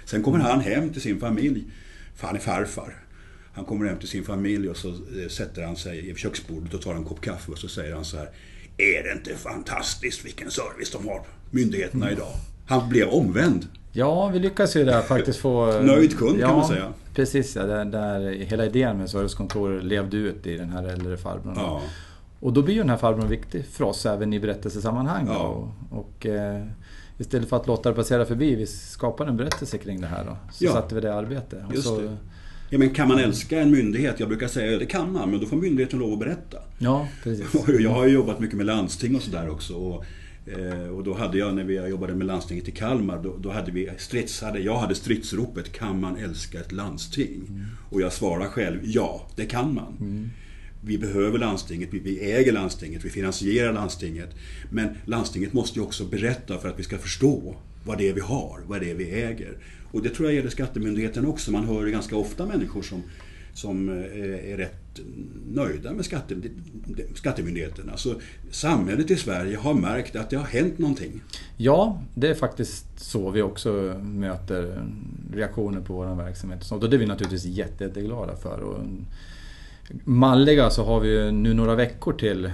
Sen 0.05 0.23
kommer 0.23 0.39
han 0.39 0.61
hem 0.61 0.93
till 0.93 1.03
sin 1.03 1.21
familj, 1.21 1.65
för 2.17 2.27
han 2.27 2.37
är 2.37 2.41
farfar. 2.41 3.04
Han 3.55 3.65
kommer 3.65 3.87
hem 3.87 3.99
till 3.99 4.09
sin 4.09 4.25
familj 4.25 4.69
och 4.69 4.77
så 4.77 4.89
eh, 4.89 5.29
sätter 5.31 5.63
han 5.63 5.77
sig 5.77 6.01
vid 6.01 6.17
köksbordet 6.17 6.75
och 6.75 6.83
tar 6.83 6.95
en 6.95 7.05
kopp 7.05 7.21
kaffe 7.21 7.53
och 7.53 7.59
så 7.59 7.69
säger 7.69 7.95
han 7.95 8.05
så 8.05 8.17
här. 8.17 8.31
Är 8.77 9.03
det 9.03 9.13
inte 9.13 9.35
fantastiskt 9.37 10.25
vilken 10.25 10.51
service 10.51 10.91
de 10.91 11.09
har, 11.09 11.23
myndigheterna 11.51 12.13
idag? 12.13 12.33
Han 12.67 12.89
blev 12.89 13.09
omvänd. 13.09 13.67
Ja, 13.93 14.29
vi 14.29 14.39
lyckas 14.39 14.77
ju 14.77 14.85
där 14.85 15.03
faktiskt 15.03 15.39
få... 15.39 15.81
Nöjd 15.81 16.19
kund 16.19 16.41
ja, 16.41 16.47
kan 16.47 16.57
man 16.57 16.69
säga. 16.69 16.93
Precis, 17.15 17.57
ja, 17.57 17.63
där, 17.63 17.85
där 17.85 18.33
hela 18.33 18.67
idén 18.67 18.99
med 18.99 19.11
servicekontor 19.11 19.81
levde 19.81 20.17
ut 20.17 20.47
i 20.47 20.57
den 20.57 20.71
här 20.71 20.85
äldre 20.85 21.17
farbrorn. 21.17 21.55
Ja. 21.57 21.83
Och 22.41 22.53
då 22.53 22.63
blir 22.63 22.75
ju 22.75 22.81
den 22.81 22.91
här 22.91 22.97
farbrorn 22.97 23.29
viktig 23.29 23.67
för 23.67 23.85
oss 23.85 24.07
även 24.07 24.33
i 24.33 24.41
berättelsesammanhang. 24.41 25.27
Ja. 25.27 25.39
Och, 25.39 25.99
och 25.99 26.27
eh, 26.27 26.67
istället 27.19 27.49
för 27.49 27.57
att 27.57 27.67
låta 27.67 27.89
det 27.89 27.95
passera 27.95 28.25
förbi, 28.25 28.55
vi 28.55 28.67
skapade 28.67 29.31
en 29.31 29.37
berättelse 29.37 29.79
kring 29.79 30.01
det 30.01 30.07
här. 30.07 30.25
Då, 30.25 30.37
så 30.53 30.65
ja. 30.65 30.73
satte 30.73 30.95
vi 30.95 31.01
det 31.01 31.09
i 31.09 31.11
arbete. 31.11 31.65
Och 31.69 31.79
så, 31.79 32.01
det. 32.01 32.17
Ja, 32.71 32.79
men 32.79 32.91
kan 32.91 33.09
man 33.09 33.19
älska 33.19 33.61
en 33.61 33.71
myndighet? 33.71 34.21
Jag 34.21 34.29
brukar 34.29 34.49
säga 34.49 34.75
att 34.75 34.81
det 34.81 34.87
kan 34.87 35.13
man, 35.13 35.31
men 35.31 35.41
då 35.41 35.47
får 35.47 35.57
myndigheten 35.57 35.99
lov 35.99 36.13
att 36.13 36.19
berätta. 36.19 36.59
Ja, 36.79 37.09
precis. 37.23 37.47
Jag 37.81 37.91
har 37.91 38.07
ju 38.07 38.13
jobbat 38.13 38.41
mycket 38.41 38.57
med 38.57 38.67
landsting 38.67 39.17
och 39.17 39.23
sådär 39.23 39.51
också. 39.51 39.75
Och, 39.75 40.05
eh, 40.47 40.89
och 40.89 41.05
då 41.05 41.15
hade 41.15 41.39
jag, 41.39 41.55
när 41.55 41.65
vi 41.65 41.89
jobbade 41.89 42.15
med 42.15 42.27
landstinget 42.27 42.69
i 42.69 42.71
Kalmar, 42.71 43.23
då, 43.23 43.37
då 43.37 43.51
hade 43.51 43.73
vi 43.73 43.91
strids, 43.99 44.43
hade, 44.43 44.59
jag 44.59 44.77
hade 44.77 44.95
stridsropet 44.95 45.73
Kan 45.73 46.01
man 46.01 46.17
älska 46.17 46.61
ett 46.61 46.73
landsting? 46.73 47.43
Mm. 47.49 47.65
Och 47.91 48.01
jag 48.01 48.13
svarar 48.13 48.47
själv, 48.47 48.81
ja, 48.85 49.29
det 49.37 49.47
kan 49.47 49.75
man. 49.75 49.97
Mm. 50.01 50.31
Vi 50.81 50.99
behöver 50.99 51.39
landstinget, 51.39 51.89
vi 51.93 52.33
äger 52.33 52.53
landstinget, 52.53 53.05
vi 53.05 53.11
finansierar 53.11 53.73
landstinget. 53.73 54.31
Men 54.71 54.89
landstinget 55.05 55.53
måste 55.53 55.79
ju 55.79 55.85
också 55.85 56.05
berätta 56.05 56.59
för 56.59 56.69
att 56.69 56.79
vi 56.79 56.83
ska 56.83 56.99
förstå 56.99 57.57
vad 57.85 57.99
det 57.99 58.09
är 58.09 58.13
vi 58.13 58.21
har, 58.21 58.61
vad 58.67 58.81
det 58.81 58.91
är 58.91 58.95
vi 58.95 59.11
äger. 59.11 59.59
Och 59.93 60.03
det 60.03 60.11
tror 60.11 60.29
jag 60.29 60.37
gäller 60.37 60.51
Skattemyndigheten 60.51 61.27
också. 61.27 61.53
Man 61.53 61.65
hör 61.65 61.87
ganska 61.87 62.17
ofta 62.17 62.47
människor 62.47 62.83
som, 62.83 63.03
som 63.55 63.89
eh, 63.89 64.53
är 64.53 64.57
rätt 64.57 65.01
nöjda 65.53 65.93
med 65.93 66.05
skatte, 66.05 66.35
Skattemyndigheten. 67.15 67.91
Alltså, 67.91 68.21
samhället 68.51 69.11
i 69.11 69.17
Sverige 69.17 69.57
har 69.57 69.75
märkt 69.75 70.17
att 70.17 70.31
det 70.31 70.37
har 70.37 70.45
hänt 70.45 70.79
någonting. 70.79 71.23
Ja, 71.57 72.03
det 72.15 72.29
är 72.29 72.35
faktiskt 72.35 73.01
så 73.01 73.31
vi 73.31 73.43
också 73.43 74.01
möter 74.03 74.85
reaktioner 75.33 75.81
på 75.81 75.95
vår 75.95 76.15
verksamhet. 76.15 76.73
Och 76.73 76.91
det 76.91 76.97
är 76.97 76.99
vi 76.99 77.07
naturligtvis 77.07 77.45
jätte, 77.45 77.85
jätteglada 77.85 78.37
för. 78.37 78.61
Och 78.61 78.79
malliga 80.05 80.71
så 80.71 80.85
har 80.85 81.01
vi 81.01 81.33
nu 81.33 81.55
några 81.55 81.75
veckor 81.75 82.13
till 82.13 82.45
eh, 82.45 82.51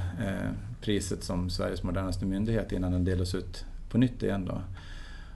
priset 0.80 1.24
som 1.24 1.50
Sveriges 1.50 1.82
modernaste 1.82 2.24
myndighet 2.24 2.72
innan 2.72 2.92
den 2.92 3.04
delas 3.04 3.34
ut 3.34 3.64
på 3.90 3.98
nytt 3.98 4.22
igen. 4.22 4.44
Då. 4.44 4.62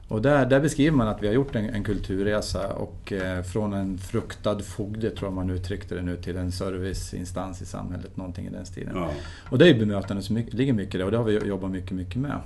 Och 0.09 0.23
där, 0.23 0.47
där 0.47 0.61
beskriver 0.61 0.97
man 0.97 1.09
att 1.09 1.23
vi 1.23 1.27
har 1.27 1.35
gjort 1.35 1.57
en, 1.57 1.71
en 1.71 1.85
kulturresa 1.85 2.73
och 2.73 3.13
eh, 3.13 3.43
från 3.43 3.73
en 3.73 3.99
fruktad 3.99 4.59
fogde, 4.61 5.11
tror 5.11 5.27
jag 5.27 5.33
man 5.33 5.51
uttryckte 5.51 5.95
det 5.95 6.03
nu, 6.03 6.17
till 6.17 6.37
en 6.37 6.53
serviceinstans 6.53 7.63
i 7.63 7.67
samhället, 7.67 8.17
någonting 8.17 8.47
i 8.47 8.51
den 8.51 8.67
stilen. 8.67 8.93
Ja. 8.95 9.11
Och 9.51 9.59
det 9.59 9.69
är 9.69 9.79
bemötande 9.79 10.23
som 10.23 10.35
mycket, 10.35 10.55
ligger 10.55 10.73
mycket 10.73 11.01
det 11.01 11.05
och 11.05 11.11
det 11.11 11.17
har 11.17 11.25
vi 11.25 11.39
jobbat 11.47 11.71
mycket, 11.71 11.93
mycket 11.93 12.17
med. 12.17 12.41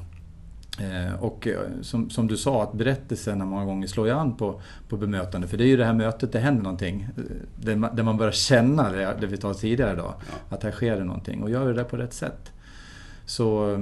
Eh, 0.80 1.22
och 1.22 1.46
eh, 1.46 1.60
som, 1.82 2.10
som, 2.10 2.26
du 2.26 2.36
sa, 2.36 2.62
att 2.62 2.72
berättelserna 2.72 3.44
många 3.44 3.64
gånger 3.64 3.86
slår 3.86 4.10
an 4.10 4.36
på, 4.36 4.60
på 4.88 4.96
bemötande. 4.96 5.46
För 5.46 5.56
det 5.56 5.64
är 5.64 5.68
ju 5.68 5.76
det 5.76 5.84
här 5.84 5.94
mötet, 5.94 6.32
det 6.32 6.38
händer 6.38 6.62
någonting. 6.62 7.08
Där 7.56 7.76
man, 7.76 7.96
där 7.96 8.02
man 8.02 8.16
börjar 8.16 8.32
känna 8.32 8.92
det, 8.92 9.16
det 9.20 9.26
vi 9.26 9.36
talade 9.36 9.58
tidigare 9.58 9.92
idag. 9.92 10.14
Ja. 10.20 10.56
Att 10.56 10.62
här 10.62 10.70
sker 10.70 10.96
det 10.96 11.04
någonting. 11.04 11.42
Och 11.42 11.50
gör 11.50 11.66
vi 11.66 11.72
det 11.72 11.84
på 11.84 11.96
rätt 11.96 12.14
sätt 12.14 12.52
så, 13.28 13.78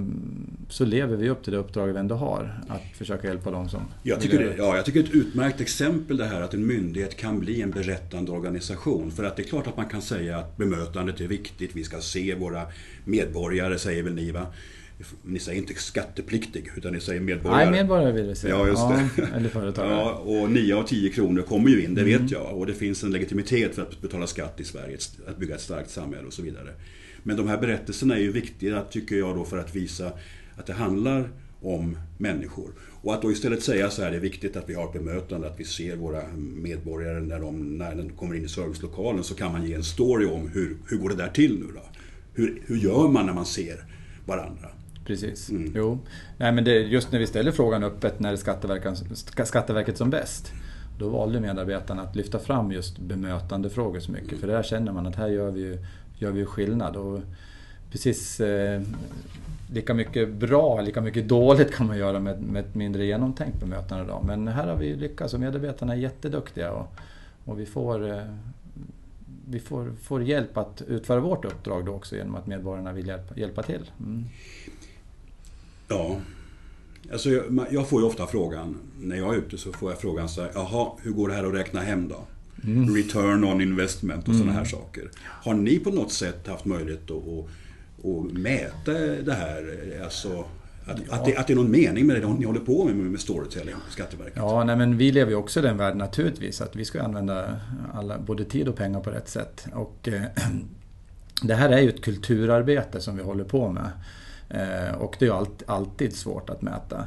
så 0.68 0.84
lever 0.84 1.16
vi 1.16 1.28
upp 1.28 1.42
till 1.42 1.52
det 1.52 1.58
uppdrag 1.58 1.86
vi 1.86 1.98
ändå 1.98 2.14
har. 2.14 2.60
Att 2.68 2.96
försöka 2.96 3.26
hjälpa 3.28 3.50
dem 3.50 3.68
som 3.68 3.80
jag 4.02 4.20
tycker, 4.20 4.38
det, 4.38 4.54
ja, 4.58 4.76
jag 4.76 4.84
tycker 4.84 5.00
ett 5.00 5.14
utmärkt 5.14 5.60
exempel 5.60 6.16
det 6.16 6.24
här 6.24 6.40
att 6.40 6.54
en 6.54 6.66
myndighet 6.66 7.16
kan 7.16 7.40
bli 7.40 7.62
en 7.62 7.70
berättande 7.70 8.32
organisation. 8.32 9.10
För 9.10 9.24
att 9.24 9.36
det 9.36 9.42
är 9.42 9.44
klart 9.44 9.66
att 9.66 9.76
man 9.76 9.86
kan 9.86 10.02
säga 10.02 10.38
att 10.38 10.56
bemötandet 10.56 11.20
är 11.20 11.28
viktigt. 11.28 11.70
Vi 11.74 11.84
ska 11.84 12.00
se 12.00 12.34
våra 12.34 12.62
medborgare, 13.04 13.78
säger 13.78 14.02
väl 14.02 14.14
ni 14.14 14.30
va? 14.30 14.46
Ni 15.22 15.38
säger 15.38 15.58
inte 15.58 15.74
skattepliktig, 15.74 16.70
utan 16.76 16.92
ni 16.92 17.00
säger 17.00 17.20
medborgare. 17.20 17.64
Nej, 17.64 17.82
medborgare 17.82 18.12
vill 18.12 18.26
vi 18.26 18.34
säga. 18.34 18.54
Ja, 18.54 18.66
just 18.68 18.88
det. 18.88 19.22
Ja, 19.22 19.36
eller 19.36 19.48
företagare. 19.48 19.92
Ja, 19.92 20.12
och 20.12 20.50
9 20.50 20.76
av 20.76 20.82
10 20.82 21.10
kronor 21.10 21.42
kommer 21.42 21.70
ju 21.70 21.84
in, 21.84 21.94
det 21.94 22.02
mm. 22.02 22.22
vet 22.22 22.30
jag. 22.30 22.58
Och 22.58 22.66
det 22.66 22.74
finns 22.74 23.02
en 23.02 23.10
legitimitet 23.10 23.74
för 23.74 23.82
att 23.82 24.00
betala 24.00 24.26
skatt 24.26 24.60
i 24.60 24.64
Sverige, 24.64 24.98
att 25.28 25.36
bygga 25.36 25.54
ett 25.54 25.60
starkt 25.60 25.90
samhälle 25.90 26.26
och 26.26 26.32
så 26.32 26.42
vidare. 26.42 26.70
Men 27.26 27.36
de 27.36 27.48
här 27.48 27.58
berättelserna 27.58 28.14
är 28.14 28.20
ju 28.20 28.32
viktiga, 28.32 28.82
tycker 28.82 29.16
jag, 29.16 29.36
då, 29.36 29.44
för 29.44 29.58
att 29.58 29.76
visa 29.76 30.12
att 30.56 30.66
det 30.66 30.72
handlar 30.72 31.30
om 31.62 31.98
människor. 32.18 32.70
Och 33.02 33.14
att 33.14 33.22
då 33.22 33.32
istället 33.32 33.62
säga 33.62 33.90
så 33.90 34.02
här, 34.02 34.10
det 34.10 34.16
är 34.16 34.20
viktigt 34.20 34.56
att 34.56 34.68
vi 34.68 34.74
har 34.74 34.84
ett 34.84 34.92
bemötande, 34.92 35.46
att 35.46 35.60
vi 35.60 35.64
ser 35.64 35.96
våra 35.96 36.22
medborgare 36.36 37.20
när 37.20 37.40
de, 37.40 37.78
när 37.78 37.94
de 37.94 38.08
kommer 38.10 38.34
in 38.34 38.44
i 38.44 38.48
servicelokalen, 38.48 39.24
så 39.24 39.34
kan 39.34 39.52
man 39.52 39.66
ge 39.66 39.74
en 39.74 39.84
story 39.84 40.26
om 40.26 40.48
hur, 40.48 40.76
hur 40.88 40.98
går 40.98 41.08
det 41.08 41.16
där 41.16 41.28
till 41.28 41.58
nu 41.58 41.66
då? 41.74 41.82
Hur, 42.34 42.62
hur 42.66 42.76
gör 42.76 43.08
man 43.08 43.26
när 43.26 43.34
man 43.34 43.46
ser 43.46 43.84
varandra? 44.26 44.68
Precis. 45.06 45.50
Mm. 45.50 45.72
Jo. 45.74 45.98
Nej, 46.38 46.52
men 46.52 46.64
det, 46.64 46.78
just 46.78 47.12
när 47.12 47.18
vi 47.18 47.26
ställer 47.26 47.52
frågan 47.52 47.84
öppet 47.84 48.20
när 48.20 48.32
är 48.32 48.36
Skatteverket, 48.36 49.02
Skatteverket 49.46 49.98
som 49.98 50.10
bäst? 50.10 50.52
då 50.98 51.08
valde 51.08 51.40
medarbetarna 51.40 52.02
att 52.02 52.16
lyfta 52.16 52.38
fram 52.38 52.72
just 52.72 52.98
bemötandefrågor 52.98 54.00
så 54.00 54.12
mycket. 54.12 54.38
För 54.38 54.46
där 54.46 54.62
känner 54.62 54.92
man 54.92 55.06
att 55.06 55.16
här 55.16 55.28
gör 55.28 55.50
vi, 55.50 55.78
gör 56.18 56.30
vi 56.30 56.44
skillnad. 56.44 56.96
Och 56.96 57.20
precis 57.90 58.40
eh, 58.40 58.82
lika 59.72 59.94
mycket 59.94 60.32
bra, 60.32 60.80
lika 60.80 61.00
mycket 61.00 61.28
dåligt 61.28 61.74
kan 61.74 61.86
man 61.86 61.98
göra 61.98 62.20
med, 62.20 62.42
med 62.42 62.64
ett 62.64 62.74
mindre 62.74 63.06
genomtänkt 63.06 63.60
bemötande. 63.60 64.04
idag. 64.04 64.24
Men 64.26 64.48
här 64.48 64.66
har 64.66 64.76
vi 64.76 64.94
lyckats 64.94 65.34
och 65.34 65.40
medarbetarna 65.40 65.92
är 65.92 65.98
jätteduktiga. 65.98 66.72
Och, 66.72 66.94
och 67.44 67.60
vi 67.60 67.66
får, 67.66 68.10
eh, 68.10 68.22
vi 69.48 69.60
får, 69.60 69.92
får 70.02 70.22
hjälp 70.22 70.56
att 70.56 70.82
utföra 70.82 71.20
vårt 71.20 71.44
uppdrag 71.44 71.84
då 71.84 71.92
också 71.92 72.16
genom 72.16 72.34
att 72.34 72.46
medborgarna 72.46 72.92
vill 72.92 73.06
hjälpa, 73.06 73.34
hjälpa 73.36 73.62
till. 73.62 73.90
Mm. 74.00 74.24
Ja, 75.88 76.16
alltså 77.12 77.30
jag, 77.30 77.66
jag, 77.70 77.88
får 77.88 78.00
ju 78.00 78.06
ofta 78.06 78.26
frågan, 78.26 78.78
när 79.00 79.16
jag 79.16 79.34
är 79.34 79.38
ute 79.38 79.58
så 79.58 79.72
får 79.72 79.90
jag 79.90 80.00
frågan 80.00 80.28
så 80.28 80.40
här, 80.40 80.50
jaha, 80.54 80.90
hur 81.02 81.12
går 81.12 81.28
det 81.28 81.34
här 81.34 81.44
att 81.44 81.54
räkna 81.54 81.80
hem 81.80 82.08
då? 82.08 82.16
Mm. 82.64 82.94
Return 82.94 83.44
on 83.44 83.60
investment 83.60 84.22
och 84.22 84.34
mm. 84.34 84.38
sådana 84.38 84.58
här 84.58 84.64
saker. 84.64 85.10
Har 85.24 85.54
ni 85.54 85.78
på 85.78 85.90
något 85.90 86.12
sätt 86.12 86.46
haft 86.46 86.64
möjlighet 86.64 87.10
att, 87.10 87.16
att, 87.16 88.06
att 88.06 88.32
mäta 88.32 88.92
det 89.22 89.34
här? 89.34 89.92
Alltså, 90.04 90.44
att, 90.86 90.98
ja. 91.08 91.14
att, 91.14 91.24
det, 91.24 91.36
att 91.36 91.46
det 91.46 91.52
är 91.52 91.56
någon 91.56 91.70
mening 91.70 92.06
med 92.06 92.22
det 92.22 92.28
ni 92.28 92.44
håller 92.44 92.60
på 92.60 92.84
med 92.84 92.96
med 92.96 93.20
storytelling 93.20 93.74
på 93.86 93.92
Skatteverket? 93.92 94.36
Ja, 94.36 94.64
nej, 94.64 94.76
men 94.76 94.96
vi 94.96 95.12
lever 95.12 95.30
ju 95.30 95.36
också 95.36 95.60
i 95.60 95.62
den 95.62 95.76
världen 95.76 95.98
naturligtvis. 95.98 96.60
Att 96.60 96.76
vi 96.76 96.84
ska 96.84 97.02
använda 97.02 97.60
alla, 97.94 98.18
både 98.18 98.44
tid 98.44 98.68
och 98.68 98.76
pengar 98.76 99.00
på 99.00 99.10
rätt 99.10 99.28
sätt. 99.28 99.66
Och, 99.74 100.08
eh, 100.08 100.22
det 101.42 101.54
här 101.54 101.70
är 101.70 101.80
ju 101.80 101.88
ett 101.88 102.02
kulturarbete 102.02 103.00
som 103.00 103.16
vi 103.16 103.22
håller 103.22 103.44
på 103.44 103.68
med. 103.68 103.90
Eh, 104.48 104.94
och 104.94 105.16
det 105.18 105.24
är 105.24 105.28
ju 105.28 105.46
alltid 105.66 106.16
svårt 106.16 106.50
att 106.50 106.62
mäta. 106.62 107.04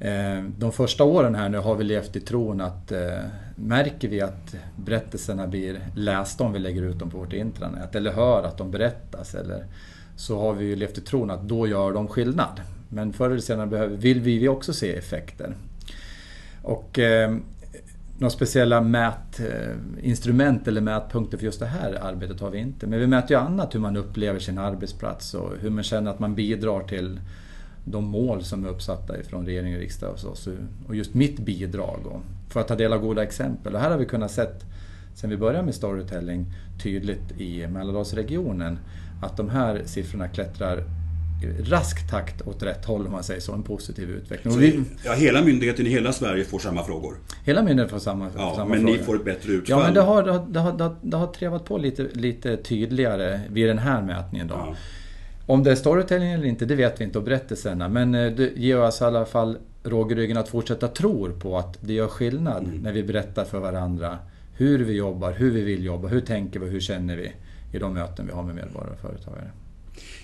Eh, 0.00 0.42
de 0.58 0.72
första 0.72 1.04
åren 1.04 1.34
här 1.34 1.48
nu 1.48 1.58
har 1.58 1.74
vi 1.74 1.84
levt 1.84 2.16
i 2.16 2.20
tron 2.20 2.60
att 2.60 2.92
eh, 2.92 3.18
märker 3.56 4.08
vi 4.08 4.20
att 4.20 4.54
berättelserna 4.76 5.46
blir 5.46 5.80
lästa 5.94 6.44
om 6.44 6.52
vi 6.52 6.58
lägger 6.58 6.82
ut 6.82 6.98
dem 6.98 7.10
på 7.10 7.18
vårt 7.18 7.32
intranät 7.32 7.94
eller 7.94 8.12
hör 8.12 8.42
att 8.42 8.58
de 8.58 8.70
berättas 8.70 9.34
eller 9.34 9.64
så 10.16 10.40
har 10.40 10.52
vi 10.52 10.64
ju 10.64 10.76
levt 10.76 10.98
i 10.98 11.00
tron 11.00 11.30
att 11.30 11.48
då 11.48 11.66
gör 11.66 11.92
de 11.92 12.08
skillnad. 12.08 12.60
Men 12.88 13.12
förr 13.12 13.30
eller 13.30 13.40
senare 13.40 13.66
behöver, 13.66 13.96
vill 13.96 14.20
vi 14.20 14.48
också 14.48 14.72
se 14.72 14.96
effekter. 14.96 15.56
Och 16.62 16.98
eh, 16.98 17.36
några 18.18 18.30
speciella 18.30 18.80
mätinstrument 18.80 20.68
eller 20.68 20.80
mätpunkter 20.80 21.38
för 21.38 21.44
just 21.44 21.60
det 21.60 21.66
här 21.66 21.98
arbetet 22.02 22.40
har 22.40 22.50
vi 22.50 22.58
inte. 22.58 22.86
Men 22.86 23.00
vi 23.00 23.06
mäter 23.06 23.30
ju 23.30 23.36
annat, 23.36 23.74
hur 23.74 23.80
man 23.80 23.96
upplever 23.96 24.38
sin 24.38 24.58
arbetsplats 24.58 25.34
och 25.34 25.52
hur 25.60 25.70
man 25.70 25.84
känner 25.84 26.10
att 26.10 26.18
man 26.18 26.34
bidrar 26.34 26.80
till 26.80 27.20
de 27.84 28.04
mål 28.04 28.44
som 28.44 28.64
är 28.64 28.68
uppsatta 28.68 29.20
ifrån 29.20 29.46
regering 29.46 29.74
och 29.74 29.80
riksdag 29.80 30.12
och, 30.12 30.38
så, 30.38 30.52
och 30.86 30.96
just 30.96 31.14
mitt 31.14 31.38
bidrag. 31.38 32.06
Och 32.06 32.22
för 32.52 32.60
att 32.60 32.68
ta 32.68 32.76
del 32.76 32.92
av 32.92 33.00
goda 33.00 33.22
exempel. 33.22 33.74
Och 33.74 33.80
här 33.80 33.90
har 33.90 33.98
vi 33.98 34.06
kunnat 34.06 34.30
sett, 34.30 34.64
sen 35.14 35.30
vi 35.30 35.36
började 35.36 35.64
med 35.64 35.74
storytelling, 35.74 36.46
tydligt 36.82 37.40
i 37.40 37.66
Mälardalsregionen 37.66 38.78
att 39.22 39.36
de 39.36 39.48
här 39.48 39.82
siffrorna 39.84 40.28
klättrar 40.28 40.84
rask 41.60 42.10
takt 42.10 42.42
åt 42.42 42.62
rätt 42.62 42.84
håll 42.84 43.06
om 43.06 43.12
man 43.12 43.22
säger 43.22 43.40
så, 43.40 43.52
en 43.52 43.62
positiv 43.62 44.10
utveckling. 44.10 44.52
Så, 44.52 44.58
vi, 44.58 44.82
ja, 45.04 45.12
hela 45.12 45.42
myndigheten 45.42 45.86
i 45.86 45.90
hela 45.90 46.12
Sverige 46.12 46.44
får 46.44 46.58
samma 46.58 46.84
frågor? 46.84 47.14
Hela 47.44 47.62
myndigheten 47.62 47.98
får 47.98 48.04
samma, 48.04 48.30
ja, 48.36 48.52
samma 48.56 48.68
men 48.68 48.80
frågor. 48.80 48.96
ni 48.96 49.02
får 49.04 49.16
ett 49.16 49.24
bättre 49.24 49.52
utfall? 49.52 49.78
Ja, 49.78 49.84
men 49.84 49.94
det 49.94 50.00
har, 50.00 50.22
det 50.22 50.32
har, 50.32 50.72
det 50.72 50.84
har, 50.84 50.96
det 51.02 51.16
har 51.16 51.26
trevat 51.26 51.64
på 51.64 51.78
lite, 51.78 52.02
lite 52.12 52.56
tydligare 52.56 53.40
vid 53.50 53.68
den 53.68 53.78
här 53.78 54.02
mätningen. 54.02 54.48
Då. 54.48 54.54
Ja. 54.54 54.74
Om 55.48 55.62
det 55.62 55.70
är 55.70 55.74
storytelling 55.74 56.32
eller 56.32 56.44
inte, 56.44 56.64
det 56.64 56.74
vet 56.74 57.00
vi 57.00 57.04
inte 57.04 57.18
och 57.18 57.24
berättelserna. 57.24 57.88
Men 57.88 58.14
eh, 58.14 58.32
det 58.32 58.52
ger 58.56 58.80
oss 58.80 59.00
i 59.00 59.04
alla 59.04 59.24
fall 59.24 59.58
råg 59.82 60.12
i 60.12 60.14
ryggen 60.14 60.36
att 60.36 60.48
fortsätta 60.48 60.88
tro 60.88 61.32
på 61.40 61.58
att 61.58 61.78
det 61.80 61.92
gör 61.92 62.08
skillnad 62.08 62.64
mm. 62.64 62.78
när 62.78 62.92
vi 62.92 63.02
berättar 63.02 63.44
för 63.44 63.58
varandra 63.58 64.18
hur 64.54 64.84
vi 64.84 64.92
jobbar, 64.92 65.32
hur 65.32 65.50
vi 65.50 65.60
vill 65.60 65.84
jobba, 65.84 66.08
hur 66.08 66.20
tänker 66.20 66.60
vi 66.60 66.66
och 66.66 66.70
hur 66.70 66.80
känner 66.80 67.16
vi 67.16 67.32
i 67.72 67.78
de 67.78 67.94
möten 67.94 68.26
vi 68.26 68.32
har 68.32 68.42
med 68.42 68.54
medborgare 68.54 68.92
och 68.92 69.00
företagare. 69.00 69.50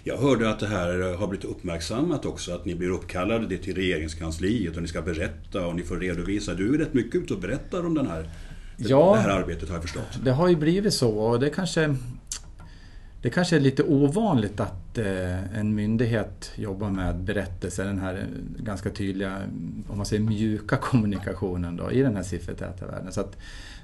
Jag 0.02 0.16
hörde 0.16 0.50
att 0.50 0.60
det 0.60 0.66
här 0.66 1.16
har 1.16 1.26
blivit 1.26 1.44
uppmärksammat 1.44 2.24
också, 2.26 2.52
att 2.52 2.64
ni 2.64 2.74
blir 2.74 2.90
uppkallade 2.90 3.58
till 3.58 3.74
regeringskansliet 3.74 4.76
och 4.76 4.82
ni 4.82 4.88
ska 4.88 5.02
berätta 5.02 5.66
och 5.66 5.74
ni 5.74 5.82
får 5.82 5.96
redovisa. 5.96 6.54
Du 6.54 6.74
är 6.74 6.78
rätt 6.78 6.94
mycket 6.94 7.14
ute 7.14 7.34
och 7.34 7.40
berättar 7.40 7.86
om 7.86 7.94
den 7.94 8.06
här, 8.06 8.30
ja, 8.76 9.14
det 9.14 9.20
här 9.20 9.40
arbetet 9.40 9.68
har 9.68 9.76
jag 9.76 9.82
förstått. 9.82 10.20
Det 10.24 10.30
har 10.30 10.48
ju 10.48 10.56
blivit 10.56 10.94
så 10.94 11.18
och 11.18 11.40
det 11.40 11.50
kanske 11.50 11.96
det 13.24 13.30
kanske 13.30 13.56
är 13.56 13.60
lite 13.60 13.82
ovanligt 13.82 14.60
att 14.60 14.98
eh, 14.98 15.58
en 15.58 15.74
myndighet 15.74 16.52
jobbar 16.56 16.90
med 16.90 17.16
berättelser, 17.16 17.84
den 17.84 17.98
här 17.98 18.14
eh, 18.14 18.64
ganska 18.64 18.90
tydliga, 18.90 19.42
om 19.88 19.96
man 19.96 20.06
säger 20.06 20.22
mjuka 20.22 20.76
kommunikationen 20.80 21.76
då, 21.76 21.90
i 21.90 22.02
den 22.02 22.16
här 22.16 22.22
siffertäta 22.22 22.86
världen. 22.86 23.12
Så 23.12 23.20
att 23.20 23.36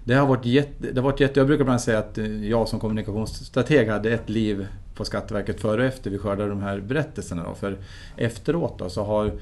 det 0.04 0.14
har 0.14 0.26
varit 0.26 0.44
jätte, 0.44 0.92
det 0.92 1.00
har 1.00 1.10
varit 1.10 1.20
jätte, 1.20 1.40
jag 1.40 1.46
brukar 1.46 1.62
ibland 1.62 1.80
säga 1.80 1.98
att 1.98 2.18
eh, 2.18 2.48
jag 2.48 2.68
som 2.68 2.80
kommunikationsstrateg 2.80 3.88
hade 3.88 4.10
ett 4.10 4.28
liv 4.28 4.66
på 4.94 5.04
Skatteverket 5.04 5.60
före 5.60 5.82
och 5.82 5.88
efter 5.88 6.10
vi 6.10 6.18
skördade 6.18 6.48
de 6.48 6.62
här 6.62 6.80
berättelserna. 6.80 7.44
Då. 7.44 7.54
För 7.54 7.78
efteråt 8.16 8.78
då, 8.78 8.88
så 8.90 9.04
har, 9.04 9.32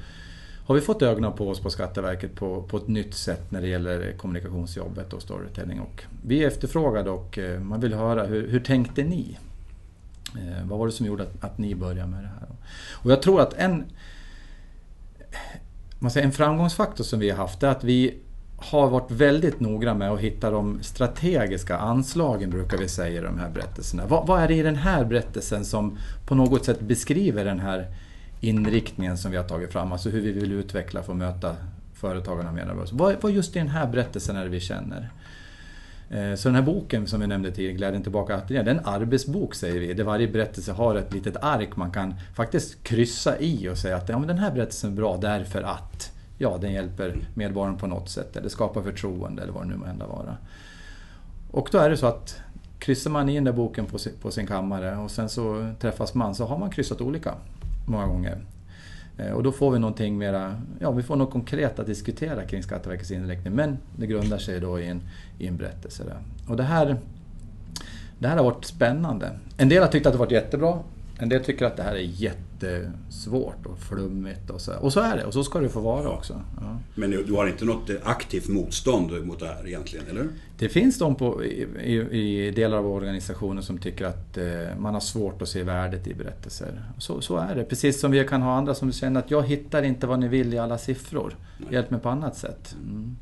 har 0.65 0.75
vi 0.75 0.81
fått 0.81 1.01
ögonen 1.01 1.33
på 1.33 1.49
oss 1.49 1.59
på 1.59 1.69
Skatteverket 1.69 2.35
på, 2.35 2.63
på 2.63 2.77
ett 2.77 2.87
nytt 2.87 3.13
sätt 3.13 3.51
när 3.51 3.61
det 3.61 3.67
gäller 3.67 4.13
kommunikationsjobbet 4.17 5.13
och 5.13 5.21
storytelling. 5.21 5.79
Och 5.79 6.03
vi 6.25 6.43
är 6.43 6.47
efterfrågade 6.47 7.09
och 7.09 7.39
man 7.61 7.79
vill 7.79 7.93
höra 7.93 8.23
hur, 8.23 8.47
hur 8.47 8.59
tänkte 8.59 9.03
ni? 9.03 9.37
Eh, 10.35 10.65
vad 10.67 10.79
var 10.79 10.85
det 10.85 10.91
som 10.91 11.05
gjorde 11.05 11.23
att, 11.23 11.43
att 11.43 11.57
ni 11.57 11.75
började 11.75 12.07
med 12.07 12.23
det 12.23 12.27
här? 12.39 12.49
Och 12.93 13.11
jag 13.11 13.21
tror 13.21 13.41
att 13.41 13.53
en, 13.53 13.83
man 15.99 16.11
säger, 16.11 16.25
en 16.25 16.33
framgångsfaktor 16.33 17.03
som 17.03 17.19
vi 17.19 17.29
har 17.29 17.37
haft 17.37 17.63
är 17.63 17.67
att 17.67 17.83
vi 17.83 18.17
har 18.57 18.89
varit 18.89 19.11
väldigt 19.11 19.59
noga 19.59 19.93
med 19.93 20.11
att 20.11 20.19
hitta 20.19 20.51
de 20.51 20.79
strategiska 20.81 21.77
anslagen, 21.77 22.49
brukar 22.49 22.77
vi 22.77 22.87
säga 22.87 23.19
i 23.19 23.23
de 23.23 23.39
här 23.39 23.49
berättelserna. 23.49 24.07
Vad, 24.07 24.27
vad, 24.27 24.41
är 24.41 24.47
det 24.47 24.55
i 24.55 24.61
den 24.61 24.75
här 24.75 25.05
berättelsen 25.05 25.65
som 25.65 25.97
på 26.25 26.35
något 26.35 26.65
sätt 26.65 26.79
beskriver 26.79 27.45
den 27.45 27.59
här 27.59 27.87
inriktningen 28.39 29.17
som 29.17 29.31
vi 29.31 29.37
har 29.37 29.43
tagit 29.43 29.71
fram, 29.71 29.91
alltså 29.91 30.09
hur 30.09 30.21
vi 30.21 30.31
vill 30.31 30.51
utveckla 30.51 31.03
för 31.03 31.11
att 31.11 31.17
möta 31.17 31.55
företagarna 31.93 32.49
och 32.49 32.55
medarbetarna. 32.55 32.97
Vad, 32.97 33.15
vad 33.21 33.31
just 33.31 33.55
i 33.55 33.59
den 33.59 33.67
här 33.67 33.87
berättelsen 33.87 34.35
är 34.35 34.43
det 34.43 34.49
vi 34.49 34.59
känner? 34.59 35.09
Eh, 36.09 36.35
så 36.35 36.47
den 36.47 36.55
här 36.55 36.61
boken 36.61 37.07
som 37.07 37.19
vi 37.19 37.27
nämnde 37.27 37.51
tidigare, 37.51 37.73
Glädjen 37.73 38.03
tillbaka 38.03 38.35
ateljén, 38.35 38.65
det 38.65 38.71
är 38.71 38.75
en 38.75 38.85
arbetsbok 38.85 39.55
säger 39.55 39.79
vi, 39.79 39.93
där 39.93 40.03
varje 40.03 40.27
berättelse 40.27 40.71
har 40.71 40.95
ett 40.95 41.13
litet 41.13 41.35
ark 41.41 41.75
man 41.75 41.91
kan 41.91 42.13
faktiskt 42.35 42.83
kryssa 42.83 43.39
i 43.39 43.69
och 43.69 43.77
säga 43.77 43.97
att 43.97 44.09
ja, 44.09 44.19
men 44.19 44.27
den 44.27 44.37
här 44.37 44.51
berättelsen 44.51 44.91
är 44.91 44.95
bra 44.95 45.17
därför 45.17 45.61
att 45.61 46.11
ja, 46.37 46.57
den 46.61 46.71
hjälper 46.71 47.15
medborgaren 47.33 47.77
på 47.77 47.87
något 47.87 48.09
sätt 48.09 48.37
eller 48.37 48.49
skapar 48.49 48.81
förtroende 48.81 49.43
eller 49.43 49.53
vad 49.53 49.63
det 49.63 49.69
nu 49.69 49.77
må 49.77 49.85
hända 49.85 50.07
vara. 50.07 50.37
Och 51.51 51.69
då 51.71 51.77
är 51.77 51.89
det 51.89 51.97
så 51.97 52.07
att 52.07 52.39
kryssar 52.79 53.11
man 53.11 53.29
i 53.29 53.35
den 53.35 53.43
där 53.43 53.51
boken 53.51 53.85
på 53.85 53.97
sin, 53.97 54.13
på 54.21 54.31
sin 54.31 54.47
kammare 54.47 54.97
och 54.97 55.11
sen 55.11 55.29
så 55.29 55.73
träffas 55.79 56.13
man 56.13 56.35
så 56.35 56.45
har 56.45 56.57
man 56.57 56.69
kryssat 56.69 57.01
olika 57.01 57.33
många 57.87 58.07
gånger. 58.07 58.45
Eh, 59.19 59.31
och 59.31 59.43
då 59.43 59.51
får 59.51 59.71
vi 59.71 59.79
någonting 59.79 60.17
mera, 60.17 60.61
ja 60.79 60.91
vi 60.91 61.03
får 61.03 61.15
något 61.15 61.31
konkret 61.31 61.79
att 61.79 61.87
diskutera 61.87 62.43
kring 62.43 62.63
Skatteverkets 62.63 63.11
inriktning 63.11 63.53
men 63.53 63.77
det 63.95 64.07
grundar 64.07 64.37
sig 64.37 64.59
då 64.59 64.79
i 64.79 64.87
en, 64.87 65.01
i 65.39 65.47
en 65.47 65.57
berättelse. 65.57 66.03
Där. 66.03 66.17
Och 66.47 66.57
det 66.57 66.63
här, 66.63 66.97
det 68.19 68.27
här 68.27 68.37
har 68.37 68.43
varit 68.43 68.65
spännande. 68.65 69.31
En 69.57 69.69
del 69.69 69.83
har 69.83 69.89
tyckt 69.89 70.05
att 70.05 70.13
det 70.13 70.19
varit 70.19 70.31
jättebra, 70.31 70.79
en 71.19 71.29
del 71.29 71.43
tycker 71.43 71.65
att 71.65 71.77
det 71.77 71.83
här 71.83 71.95
är 71.95 71.99
jättesvårt 71.99 73.65
och 73.65 73.79
flummigt 73.79 74.49
och 74.49 74.61
så. 74.61 74.73
Och 74.79 74.93
så 74.93 74.99
är 74.99 75.17
det, 75.17 75.25
och 75.25 75.33
så 75.33 75.43
ska 75.43 75.59
det 75.59 75.69
få 75.69 75.79
vara 75.79 76.09
också. 76.09 76.41
Ja. 76.61 76.77
Men 76.95 77.11
du 77.11 77.33
har 77.33 77.47
inte 77.47 77.65
något 77.65 77.89
aktivt 78.03 78.47
motstånd 78.47 79.25
mot 79.25 79.39
det 79.39 79.47
här 79.47 79.67
egentligen, 79.67 80.05
eller? 80.09 80.27
Det 80.57 80.69
finns 80.69 80.99
de 80.99 81.15
på, 81.15 81.43
i, 81.43 81.97
i, 82.11 82.51
delar 82.51 82.77
av 82.77 82.87
organisationen 82.87 83.63
som 83.63 83.77
tycker 83.77 84.05
att 84.05 84.37
eh, 84.37 84.45
man 84.79 84.93
har 84.93 85.01
svårt 85.01 85.41
att 85.41 85.49
se 85.49 85.63
värdet 85.63 86.07
i 86.07 86.13
berättelser. 86.13 86.83
Så, 86.97 87.21
så 87.21 87.37
är 87.37 87.55
det. 87.55 87.63
Precis 87.63 87.99
som 87.99 88.11
vi 88.11 88.27
kan 88.27 88.41
ha 88.41 88.53
andra 88.53 88.75
som 88.75 88.91
känner 88.91 89.19
att 89.19 89.31
jag 89.31 89.47
hittar 89.47 89.83
inte 89.83 90.07
vad 90.07 90.19
ni 90.19 90.27
vill 90.27 90.53
i 90.53 90.59
alla 90.59 90.77
siffror. 90.77 91.35
Nej. 91.57 91.73
Hjälp 91.73 91.89
mig 91.91 91.99
på 91.99 92.09
annat 92.09 92.37
sätt. 92.37 92.75
Mm. 92.83 93.17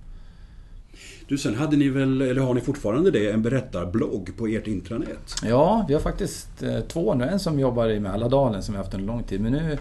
Du, 1.28 1.38
sen 1.38 1.56
hade 1.56 1.78
ni 1.78 1.90
väl, 1.90 2.22
eller 2.22 2.42
har 2.42 2.54
ni 2.54 2.62
fortfarande 2.62 3.12
det, 3.12 3.32
en 3.32 3.42
berättarblogg 3.42 4.38
på 4.38 4.48
ert 4.48 4.68
intranät? 4.68 5.36
Ja, 5.44 5.86
vi 5.88 5.94
har 5.94 6.02
faktiskt 6.02 6.64
eh, 6.64 6.80
två 6.80 7.14
nu. 7.14 7.24
En 7.24 7.40
som 7.40 7.60
jobbar 7.60 7.90
i 7.90 8.00
Mälardalen 8.00 8.64
som 8.64 8.74
vi 8.74 8.78
har 8.78 8.84
haft 8.84 8.94
under 8.94 9.08
lång 9.08 9.24
tid. 9.24 9.42
Men 9.42 9.52
nu 9.52 9.78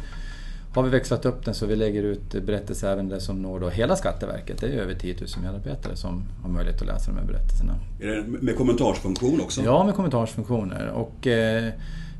har 0.75 0.83
vi 0.83 0.91
växlat 0.91 1.27
upp 1.27 1.45
den 1.45 1.55
så 1.55 1.67
vi 1.67 1.77
lägger 1.77 2.03
ut 2.03 2.33
berättelser 2.47 2.93
även 2.93 3.09
där 3.09 3.19
som 3.19 3.43
når 3.43 3.61
då 3.61 3.69
hela 3.69 3.97
Skatteverket. 3.97 4.61
Det 4.61 4.67
är 4.67 4.71
över 4.71 4.95
10 4.95 5.15
000 5.15 5.29
medarbetare 5.43 5.97
som 5.97 6.23
har 6.43 6.51
möjlighet 6.51 6.81
att 6.81 6.87
läsa 6.87 7.11
de 7.11 7.19
här 7.19 7.27
berättelserna. 7.27 7.75
Är 8.01 8.07
det 8.07 8.25
med 8.27 8.57
kommentarsfunktion 8.57 9.41
också? 9.41 9.63
Ja, 9.63 9.85
med 9.85 9.95
kommentarsfunktioner. 9.95 10.89
Och 10.89 11.27
eh, 11.27 11.73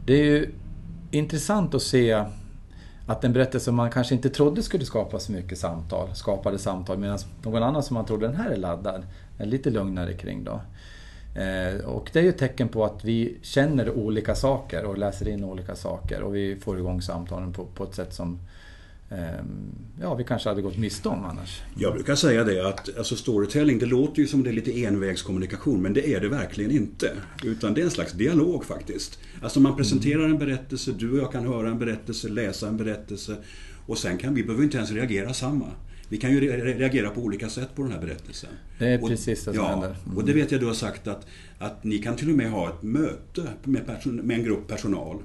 det 0.07 0.15
är 0.15 0.25
ju 0.25 0.51
intressant 1.11 1.75
att 1.75 1.83
se 1.83 2.25
att 3.07 3.25
en 3.25 3.33
berättelse 3.33 3.73
man 3.73 3.91
kanske 3.91 4.15
inte 4.15 4.31
trodde 4.31 4.63
skulle 4.63 4.85
skapa 4.85 5.19
så 5.19 5.33
mycket 5.33 5.59
samtal, 5.59 6.15
skapade 6.15 6.59
samtal 6.59 6.99
medan 6.99 7.19
någon 7.43 7.63
annan 7.63 7.83
som 7.83 7.95
man 7.95 8.07
trodde 8.07 8.27
den 8.27 8.37
här 8.37 8.51
är 8.51 8.57
laddad, 8.57 9.03
är 9.39 9.47
lite 9.47 9.71
lugnare 9.71 10.13
kring 10.13 10.45
då. 10.45 10.61
Eh, 11.41 11.85
och 11.85 12.11
det 12.13 12.19
är 12.19 12.23
ju 12.23 12.29
ett 12.29 12.39
tecken 12.39 12.69
på 12.69 12.85
att 12.85 13.05
vi 13.05 13.39
känner 13.43 13.91
olika 13.91 14.35
saker 14.35 14.85
och 14.85 14.99
läser 14.99 15.29
in 15.29 15.45
olika 15.45 15.75
saker 15.75 16.23
och 16.23 16.35
vi 16.35 16.57
får 16.57 16.79
igång 16.79 17.03
samtalen 17.03 17.53
på, 17.53 17.65
på 17.65 17.85
ett 17.85 17.95
sätt 17.95 18.15
som 18.15 18.39
ja, 20.01 20.15
vi 20.15 20.25
kanske 20.25 20.49
hade 20.49 20.63
gått 20.63 20.79
miste 20.79 21.09
om 21.09 21.25
annars. 21.25 21.63
Jag 21.79 21.95
brukar 21.95 22.15
säga 22.15 22.45
det 22.45 22.69
att 22.69 22.99
alltså 22.99 23.17
storytelling, 23.17 23.79
det 23.79 23.87
låter 23.87 24.23
ju 24.23 24.27
som 24.27 24.43
det 24.43 24.51
är 24.51 24.53
lite 24.53 24.85
envägskommunikation, 24.85 25.83
men 25.83 25.93
det 25.93 26.15
är 26.15 26.21
det 26.21 26.29
verkligen 26.29 26.71
inte. 26.71 27.13
Utan 27.45 27.75
det 27.75 27.81
är 27.81 27.85
en 27.85 27.91
slags 27.91 28.13
dialog 28.13 28.65
faktiskt. 28.65 29.19
Alltså 29.43 29.61
man 29.61 29.77
presenterar 29.77 30.25
en 30.25 30.39
berättelse, 30.39 30.93
du 30.99 31.11
och 31.11 31.19
jag 31.19 31.33
kan 31.33 31.47
höra 31.47 31.69
en 31.69 31.79
berättelse, 31.79 32.29
läsa 32.29 32.69
en 32.69 32.77
berättelse 32.77 33.37
och 33.87 33.99
sen 33.99 34.19
kan 34.19 34.35
vi, 34.35 34.43
behöver 34.43 34.65
inte 34.65 34.77
ens 34.77 34.91
reagera 34.91 35.35
samma. 35.35 35.67
Vi 36.09 36.17
kan 36.17 36.33
ju 36.33 36.41
reagera 36.41 37.11
på 37.11 37.21
olika 37.21 37.49
sätt 37.49 37.69
på 37.75 37.83
den 37.83 37.93
här 37.93 38.01
berättelsen. 38.01 38.51
Det 38.79 38.89
är 38.89 38.99
precis 38.99 39.45
det 39.45 39.55
som 39.55 39.55
ja, 39.55 39.69
händer. 39.69 39.97
Mm. 40.05 40.17
Och 40.17 40.25
det 40.25 40.33
vet 40.33 40.53
jag 40.53 40.61
du 40.61 40.67
har 40.67 40.75
sagt 40.75 41.07
att, 41.07 41.27
att 41.59 41.85
ni 41.85 41.99
kan 41.99 42.17
till 42.17 42.31
och 42.31 42.37
med 42.37 42.51
ha 42.51 42.69
ett 42.69 42.83
möte 42.83 43.43
med, 43.65 43.87
person, 43.87 44.17
med 44.17 44.39
en 44.39 44.45
grupp 44.45 44.69
personal 44.69 45.23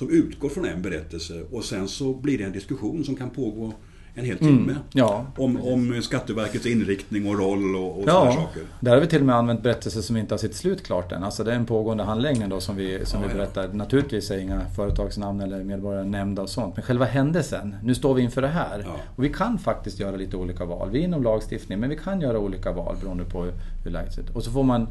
som 0.00 0.10
utgår 0.10 0.48
från 0.48 0.64
en 0.64 0.82
berättelse 0.82 1.42
och 1.52 1.64
sen 1.64 1.88
så 1.88 2.14
blir 2.14 2.38
det 2.38 2.44
en 2.44 2.52
diskussion 2.52 3.04
som 3.04 3.16
kan 3.16 3.30
pågå 3.30 3.72
en 4.14 4.24
hel 4.24 4.38
timme. 4.38 4.72
Mm, 4.72 4.82
ja, 4.92 5.26
om, 5.36 5.60
om 5.62 6.02
Skatteverkets 6.02 6.66
inriktning 6.66 7.28
och 7.28 7.38
roll 7.38 7.76
och, 7.76 7.98
och 7.98 8.04
ja, 8.06 8.12
sådana 8.12 8.32
saker. 8.32 8.62
Där 8.80 8.94
har 8.94 9.00
vi 9.00 9.06
till 9.06 9.20
och 9.20 9.26
med 9.26 9.36
använt 9.36 9.62
berättelser 9.62 10.00
som 10.00 10.16
inte 10.16 10.34
har 10.34 10.38
sitt 10.38 10.54
slut 10.54 10.82
klart 10.82 11.12
än. 11.12 11.24
Alltså 11.24 11.44
det 11.44 11.52
är 11.52 11.56
en 11.56 11.66
pågående 11.66 12.04
handläggning 12.04 12.48
då 12.48 12.60
som 12.60 12.76
vi, 12.76 13.06
som 13.06 13.22
ja, 13.22 13.28
vi 13.28 13.34
berättar. 13.34 13.62
Ja. 13.62 13.72
Naturligtvis 13.72 14.30
är 14.30 14.38
inga 14.38 14.60
företagsnamn 14.76 15.40
eller 15.40 15.64
medborgare 15.64 16.04
nämnda 16.04 16.42
och 16.42 16.50
sånt. 16.50 16.76
Men 16.76 16.84
själva 16.84 17.04
händelsen, 17.04 17.76
nu 17.82 17.94
står 17.94 18.14
vi 18.14 18.22
inför 18.22 18.42
det 18.42 18.48
här. 18.48 18.86
Och 19.16 19.24
vi 19.24 19.28
kan 19.28 19.58
faktiskt 19.58 20.00
göra 20.00 20.16
lite 20.16 20.36
olika 20.36 20.64
val. 20.64 20.90
Vi 20.90 21.00
är 21.00 21.04
inom 21.04 21.22
lagstiftning 21.22 21.80
men 21.80 21.90
vi 21.90 21.96
kan 21.96 22.20
göra 22.20 22.38
olika 22.38 22.72
val 22.72 22.96
beroende 23.00 23.24
på 23.24 23.42
hur, 23.42 23.52
hur 23.84 23.90
läget 23.90 24.14
ser 24.14 24.22
ut. 24.22 24.30
Och 24.30 24.44
så 24.44 24.50
får 24.50 24.62
man 24.62 24.88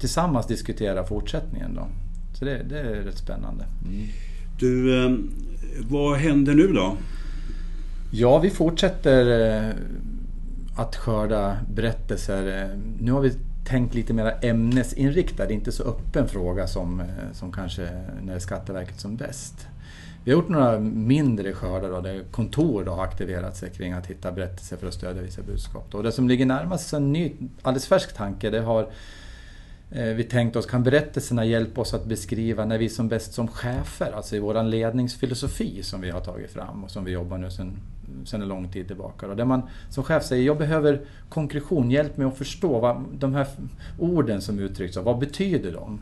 tillsammans 0.00 0.46
diskutera 0.46 1.04
fortsättningen 1.04 1.74
då. 1.74 1.86
Så 2.40 2.46
det, 2.46 2.62
det 2.62 2.80
är 2.80 2.84
rätt 2.84 3.18
spännande. 3.18 3.64
Mm. 3.84 4.06
Du, 4.58 5.04
eh, 5.04 5.16
vad 5.88 6.16
händer 6.16 6.54
nu 6.54 6.66
då? 6.72 6.96
Ja, 8.10 8.38
vi 8.38 8.50
fortsätter 8.50 9.56
eh, 9.56 9.74
att 10.76 10.96
skörda 10.96 11.56
berättelser. 11.74 12.62
Eh, 12.62 12.78
nu 13.00 13.12
har 13.12 13.20
vi 13.20 13.32
tänkt 13.64 13.94
lite 13.94 14.12
mer 14.12 14.38
ämnesinriktad, 14.42 15.50
inte 15.50 15.72
så 15.72 15.82
öppen 15.82 16.28
fråga 16.28 16.66
som, 16.66 17.02
som 17.32 17.52
kanske 17.52 17.88
när 18.22 18.38
Skatteverket 18.38 19.00
som 19.00 19.16
bäst. 19.16 19.66
Vi 20.24 20.32
har 20.32 20.38
gjort 20.38 20.48
några 20.48 20.78
mindre 20.80 21.52
skördar 21.52 21.90
då, 21.90 22.00
där 22.00 22.22
kontor 22.30 22.84
då 22.84 22.92
har 22.92 23.04
aktiverat 23.04 23.56
sig 23.56 23.70
kring 23.70 23.92
att 23.92 24.06
hitta 24.06 24.32
berättelser 24.32 24.76
för 24.76 24.86
att 24.86 24.94
stödja 24.94 25.22
vissa 25.22 25.42
budskap. 25.42 25.94
Och 25.94 26.02
det 26.02 26.12
som 26.12 26.28
ligger 26.28 26.46
närmast 26.46 26.92
en 26.92 27.12
ny, 27.12 27.32
alldeles 27.62 27.86
färsk 27.86 28.14
tanke, 28.16 28.50
det 28.50 28.60
har 28.60 28.90
Eh, 29.92 30.04
vi 30.04 30.24
tänkte 30.24 30.58
oss, 30.58 30.66
kan 30.66 30.82
berättelserna 30.82 31.44
hjälpa 31.44 31.80
oss 31.80 31.94
att 31.94 32.04
beskriva 32.04 32.64
när 32.64 32.78
vi 32.78 32.88
som 32.88 33.08
bäst 33.08 33.32
som 33.32 33.48
chefer, 33.48 34.12
alltså 34.12 34.36
i 34.36 34.38
vår 34.38 34.62
ledningsfilosofi 34.62 35.82
som 35.82 36.00
vi 36.00 36.10
har 36.10 36.20
tagit 36.20 36.50
fram 36.50 36.84
och 36.84 36.90
som 36.90 37.04
vi 37.04 37.12
jobbar 37.12 37.38
nu 37.38 37.50
sedan, 37.50 37.76
sedan 38.24 38.42
en 38.42 38.48
lång 38.48 38.68
tid 38.68 38.86
tillbaka. 38.86 39.26
Då, 39.26 39.34
där 39.34 39.44
man 39.44 39.62
som 39.88 40.04
chef 40.04 40.24
säger, 40.24 40.46
jag 40.46 40.58
behöver 40.58 41.00
konkretion, 41.28 41.90
hjälp 41.90 42.16
mig 42.16 42.26
att 42.26 42.38
förstå 42.38 42.78
vad 42.78 43.04
de 43.12 43.34
här 43.34 43.46
orden 43.98 44.40
som 44.40 44.58
uttrycks, 44.58 44.96
vad 44.96 45.18
betyder 45.18 45.72
de? 45.72 46.00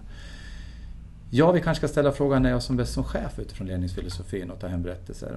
Ja, 1.31 1.53
vi 1.53 1.61
kanske 1.61 1.81
ska 1.81 1.93
ställa 1.93 2.13
frågan 2.13 2.43
när 2.43 2.51
jag 2.51 2.63
som 2.63 2.77
bäst 2.77 2.93
som 2.93 3.05
chef 3.05 3.39
utifrån 3.39 3.67
ledningsfilosofin 3.67 4.51
och 4.51 4.61
ta 4.61 4.67
hem 4.67 4.83
berättelser. 4.83 5.37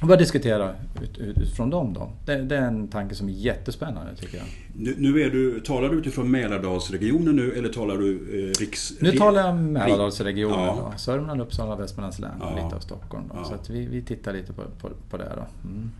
Och 0.00 0.06
börja 0.08 0.18
diskutera 0.18 0.74
ut, 1.02 1.18
utifrån 1.18 1.70
dem 1.70 1.94
då. 1.94 2.10
Det, 2.26 2.42
det, 2.42 2.56
är 2.56 2.62
en 2.62 2.88
tanke 2.88 3.14
som 3.14 3.28
är 3.28 3.32
jättespännande 3.32 4.16
tycker 4.16 4.36
jag. 4.38 4.46
Nu, 4.76 4.94
nu 4.98 5.22
är 5.22 5.30
du, 5.30 5.60
talar 5.60 5.88
du 5.88 5.98
utifrån 5.98 6.30
Mälardalsregionen 6.30 7.36
nu 7.36 7.52
eller 7.52 7.68
talar 7.68 7.96
du 7.96 8.14
eh, 8.14 8.60
riks... 8.60 8.92
Nu 9.00 9.12
talar 9.12 9.46
jag 9.46 9.56
Mälardalsregionen. 9.56 10.58
Ja. 10.58 10.92
Sörmland, 10.96 11.40
Uppsala, 11.40 11.76
Västmanlands 11.76 12.18
län 12.18 12.42
och 12.42 12.64
lite 12.64 12.76
av 12.76 12.80
Stockholm. 12.80 13.24
Då. 13.28 13.34
Ja. 13.38 13.44
Så 13.44 13.54
att 13.54 13.70
vi, 13.70 13.86
vi 13.86 14.02
tittar 14.02 14.32
lite 14.32 14.52
på, 14.52 14.62
på, 14.80 14.90
på 15.10 15.16
det. 15.16 15.32
Då. 15.36 15.68
Mm. 15.68 15.90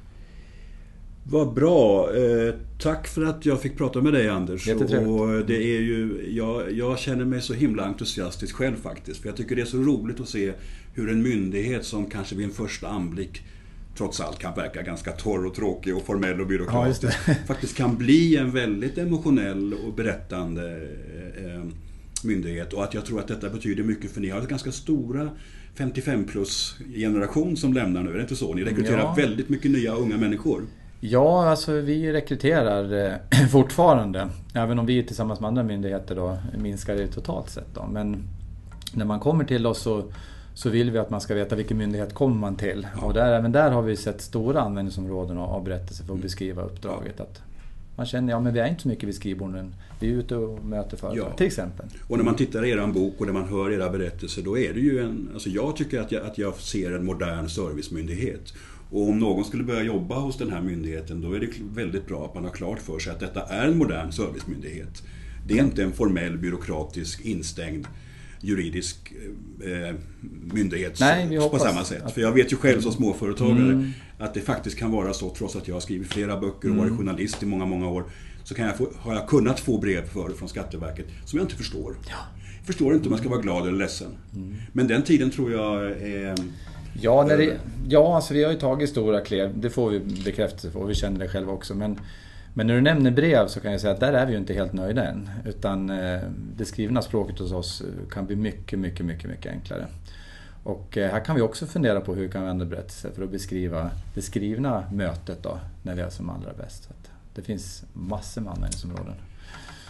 Vad 1.31 1.55
bra. 1.55 2.11
Eh, 2.17 2.55
tack 2.79 3.09
för 3.09 3.25
att 3.25 3.47
jag 3.47 3.61
fick 3.61 3.79
prata 3.79 4.01
med 4.01 4.13
dig 4.13 4.29
Anders. 4.29 4.69
Och 4.69 5.47
det 5.47 5.57
är 5.57 5.81
ju, 5.81 6.27
jag, 6.31 6.73
jag, 6.73 6.99
känner 6.99 7.25
mig 7.25 7.43
så 7.43 7.55
himla 7.55 7.85
entusiastisk 7.85 8.55
själv 8.55 8.77
faktiskt. 8.77 9.21
För 9.21 9.29
jag 9.29 9.37
tycker 9.37 9.57
det 9.57 9.63
är 9.63 9.67
så 9.67 9.77
roligt 9.77 10.21
att 10.21 10.29
se 10.29 10.53
hur 10.95 11.11
en 11.11 11.23
myndighet 11.23 11.85
som 11.85 12.07
kanske 12.07 12.35
vid 12.35 12.45
en 12.45 12.53
första 12.53 12.89
anblick 12.89 13.43
trots 13.99 14.21
allt 14.21 14.39
kan 14.39 14.55
verka 14.55 14.83
ganska 14.83 15.13
torr 15.13 15.47
och 15.47 15.55
tråkig 15.55 15.97
och 15.97 16.03
formell 16.03 16.41
och 16.41 16.47
byråkratisk. 16.47 17.05
Ja, 17.05 17.35
faktiskt 17.47 17.77
kan 17.77 17.97
bli 17.97 18.37
en 18.37 18.51
väldigt 18.51 18.99
emotionell 18.99 19.75
och 19.87 19.93
berättande 19.93 20.77
eh, 21.37 21.65
myndighet. 22.25 22.73
Och 22.73 22.85
att 22.85 22.95
jag 22.95 23.05
tror 23.05 23.21
att 23.21 23.29
detta 23.29 23.49
betyder 23.49 23.83
mycket 23.83 24.11
för 24.11 24.21
ni 24.21 24.29
har 24.29 24.41
ganska 24.41 24.73
stora 24.73 25.31
55 25.75 26.25
plus 26.25 26.77
generation 26.95 27.57
som 27.57 27.73
lämnar 27.73 28.03
nu, 28.03 28.11
är 28.11 28.15
det 28.15 28.21
inte 28.21 28.37
så? 28.37 28.55
Ni 28.55 28.65
rekryterar 28.65 28.99
ja. 28.99 29.15
väldigt 29.17 29.49
mycket 29.49 29.71
nya 29.71 29.95
unga 29.95 30.17
människor. 30.17 30.63
Ja, 31.01 31.49
alltså 31.49 31.73
vi 31.73 32.13
rekryterar 32.13 33.07
eh, 33.07 33.47
fortfarande. 33.51 34.29
Även 34.55 34.79
om 34.79 34.87
vi 34.87 35.03
tillsammans 35.03 35.41
med 35.41 35.49
andra 35.49 35.63
myndigheter 35.63 36.17
då 36.17 36.39
minskar 36.63 36.95
det 36.95 37.07
totalt 37.07 37.51
sett. 37.51 37.75
Då. 37.75 37.87
Men 37.93 38.23
när 38.93 39.05
man 39.05 39.21
kommer 39.21 39.45
till 39.45 39.67
oss 39.67 39.83
så 39.83 40.13
så 40.59 40.71
vill 40.71 40.91
vi 40.91 40.99
att 40.99 41.11
man 41.11 41.21
ska 41.21 41.35
veta 41.35 41.57
vilken 41.57 41.77
myndighet 41.77 42.15
kommer 42.15 42.37
man 42.37 42.57
till. 42.57 42.87
Ja. 42.95 43.07
Och 43.07 43.15
där, 43.15 43.33
även 43.33 43.53
där 43.53 43.71
har 43.71 43.83
vi 43.83 43.97
sett 43.97 44.21
stora 44.21 44.61
användningsområden 44.61 45.39
av 45.39 45.65
berättelser 45.65 46.05
för 46.05 46.13
att 46.13 46.17
mm. 46.17 46.23
beskriva 46.23 46.63
uppdraget. 46.63 47.21
Att 47.21 47.43
man 47.97 48.07
känner, 48.07 48.33
ja 48.33 48.41
men 48.41 48.55
vi 48.55 48.61
är 48.61 48.67
inte 48.67 48.83
så 48.83 48.89
mycket 48.89 49.09
vid 49.09 49.15
skrivborden. 49.15 49.75
Vi 50.01 50.09
är 50.09 50.13
ute 50.13 50.37
och 50.37 50.65
möter 50.65 50.97
företag, 50.97 51.29
ja. 51.33 51.37
till 51.37 51.47
exempel. 51.47 51.87
Och 52.07 52.17
när 52.17 52.25
man 52.25 52.35
tittar 52.35 52.65
i 52.65 52.71
er 52.71 52.87
bok 52.87 53.15
och 53.19 53.27
när 53.27 53.33
man 53.33 53.49
hör 53.49 53.71
era 53.71 53.91
berättelser, 53.91 54.43
då 54.43 54.59
är 54.59 54.75
det 54.75 54.81
ju 54.81 54.99
en... 54.99 55.31
Alltså 55.33 55.51
jag 55.51 55.77
tycker 55.77 56.01
att 56.01 56.13
jag, 56.13 56.27
att 56.27 56.39
jag 56.39 56.55
ser 56.55 56.93
en 56.93 57.05
modern 57.05 57.49
servicemyndighet. 57.49 58.55
Och 58.91 59.09
om 59.09 59.19
någon 59.19 59.45
skulle 59.45 59.65
börja 59.65 59.83
jobba 59.83 60.19
hos 60.19 60.39
den 60.39 60.53
här 60.53 60.63
myndigheten, 60.63 61.21
då 61.21 61.33
är 61.33 61.41
det 61.41 61.49
väldigt 61.75 62.07
bra 62.07 62.25
att 62.25 62.35
man 62.35 62.45
har 62.45 62.51
klart 62.51 62.79
för 62.79 62.99
sig 62.99 63.13
att 63.13 63.21
detta 63.21 63.43
är 63.43 63.67
en 63.67 63.79
modern 63.79 64.13
servicemyndighet. 64.13 65.03
Det 65.47 65.59
är 65.59 65.63
inte 65.63 65.83
en 65.83 65.93
formell, 65.93 66.39
byråkratisk, 66.39 67.21
instängd 67.21 67.87
juridisk 68.41 69.13
eh, 69.65 69.95
myndighet 70.53 71.01
Nej, 71.01 71.39
på 71.51 71.59
samma 71.59 71.85
sätt. 71.85 72.03
Att... 72.03 72.13
För 72.13 72.21
jag 72.21 72.33
vet 72.33 72.53
ju 72.53 72.57
själv 72.57 72.81
som 72.81 72.93
småföretagare 72.93 73.73
mm. 73.73 73.91
att 74.19 74.35
det 74.35 74.41
faktiskt 74.41 74.79
kan 74.79 74.93
vara 74.93 75.13
så, 75.13 75.31
trots 75.31 75.57
att 75.57 75.69
jag 75.69 75.75
har 75.75 75.81
skrivit 75.81 76.13
flera 76.13 76.41
böcker 76.41 76.69
och 76.69 76.75
mm. 76.75 76.79
varit 76.79 76.97
journalist 76.97 77.43
i 77.43 77.47
många, 77.47 77.67
många 77.67 77.89
år, 77.89 78.05
så 78.45 78.55
kan 78.55 78.67
jag 78.67 78.77
få, 78.77 78.89
har 78.97 79.15
jag 79.15 79.29
kunnat 79.29 79.61
få 79.61 79.79
brev 79.79 80.09
för, 80.09 80.29
från 80.29 80.49
Skatteverket 80.49 81.07
som 81.25 81.39
jag 81.39 81.45
inte 81.45 81.57
förstår. 81.57 81.97
Ja. 82.09 82.17
Jag 82.59 82.67
förstår 82.67 82.95
inte 82.95 83.07
om 83.07 83.13
jag 83.13 83.21
ska 83.21 83.29
vara 83.29 83.41
glad 83.41 83.69
eller 83.69 83.79
ledsen. 83.79 84.09
Mm. 84.35 84.55
Men 84.73 84.87
den 84.87 85.03
tiden 85.03 85.31
tror 85.31 85.53
jag 85.53 85.91
är 85.91 86.35
Ja, 87.01 87.25
när 87.25 87.37
det, 87.37 87.59
ja 87.89 88.17
alltså 88.17 88.35
vi 88.35 88.45
har 88.45 88.53
ju 88.53 88.59
tagit 88.59 88.91
stora 88.91 89.21
kliv, 89.21 89.51
det 89.55 89.71
får 89.71 89.91
vi 89.91 90.01
bekräftelse 90.01 90.71
på, 90.71 90.85
vi 90.85 90.95
känner 90.95 91.19
det 91.19 91.29
själva 91.29 91.53
också. 91.53 91.75
Men 91.75 92.01
men 92.59 92.67
när 92.67 92.75
du 92.75 92.81
nämner 92.81 93.11
brev 93.11 93.47
så 93.47 93.61
kan 93.61 93.73
jag 93.73 93.81
säga 93.81 93.93
att 93.93 94.01
där 94.01 94.13
är 94.13 94.27
vi 94.27 94.33
ju 94.33 94.39
inte 94.39 94.55
helt 94.55 94.73
nöjda 94.73 95.05
än. 95.05 95.31
Utan 95.45 95.91
eh, 95.91 96.21
det 96.57 96.65
skrivna 96.65 97.03
språket 97.03 97.39
hos 97.39 97.53
oss 97.53 97.83
kan 98.11 98.27
bli 98.27 98.37
mycket, 98.37 98.79
mycket, 98.79 99.07
mycket, 99.07 99.31
mycket 99.31 99.53
enklare. 99.53 99.87
Och 100.63 100.99
eh, 100.99 101.11
här 101.11 101.25
kan 101.25 101.37
vi 101.37 101.43
också 101.43 101.67
fundera 101.67 102.01
på 102.01 102.15
hur 102.15 102.23
vi 102.23 102.29
kan 102.29 102.41
använda 102.41 102.65
berättelser 102.65 103.11
för 103.11 103.23
att 103.23 103.31
beskriva 103.31 103.91
det 104.15 104.23
skrivna 104.23 104.85
mötet 104.93 105.43
då, 105.43 105.59
när 105.83 105.95
vi 105.95 106.01
är 106.01 106.11
som 106.11 106.31
allra 106.31 106.53
bäst. 106.53 106.85
Så 106.85 106.91
det 107.35 107.43
finns 107.43 107.85
massor 107.93 108.41
med 108.41 108.53
användningsområden. 108.53 109.15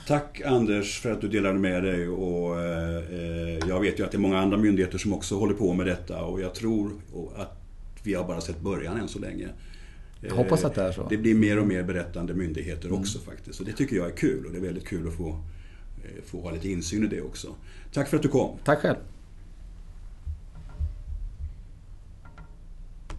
Tack 0.06 0.40
Anders 0.40 1.00
för 1.00 1.12
att 1.12 1.20
du 1.20 1.28
delade 1.28 1.58
med 1.58 1.82
dig 1.82 2.08
och 2.08 2.60
eh, 2.60 2.96
eh, 2.96 3.68
jag 3.68 3.80
vet 3.80 3.98
ju 3.98 4.04
att 4.04 4.10
det 4.10 4.16
är 4.16 4.20
många 4.20 4.38
andra 4.38 4.56
myndigheter 4.56 4.98
som 4.98 5.12
också 5.12 5.38
håller 5.38 5.54
på 5.54 5.72
med 5.72 5.86
detta 5.86 6.24
och 6.24 6.40
jag 6.40 6.54
tror 6.54 6.92
att 7.36 7.58
vi 8.02 8.14
har 8.14 8.24
bara 8.24 8.40
sett 8.40 8.60
början 8.60 9.00
än 9.00 9.08
så 9.08 9.18
länge. 9.18 9.48
Jag 10.20 10.34
hoppas 10.34 10.64
att 10.64 10.74
det 10.74 10.82
är 10.82 10.92
så. 10.92 11.08
Det 11.08 11.16
blir 11.16 11.34
mer 11.34 11.58
och 11.58 11.66
mer 11.66 11.82
berättande 11.82 12.34
myndigheter 12.34 12.88
mm. 12.88 13.00
också 13.00 13.18
faktiskt. 13.18 13.60
Och 13.60 13.66
det 13.66 13.72
tycker 13.72 13.96
jag 13.96 14.06
är 14.06 14.16
kul 14.16 14.46
och 14.46 14.52
det 14.52 14.58
är 14.58 14.62
väldigt 14.62 14.86
kul 14.86 15.08
att 15.08 15.14
få, 15.14 15.28
eh, 16.04 16.24
få 16.24 16.40
ha 16.40 16.50
lite 16.50 16.68
insyn 16.68 17.04
i 17.04 17.06
det 17.06 17.22
också. 17.22 17.54
Tack 17.92 18.08
för 18.08 18.16
att 18.16 18.22
du 18.22 18.28
kom. 18.28 18.58
Tack 18.64 18.78
själv. 18.78 18.96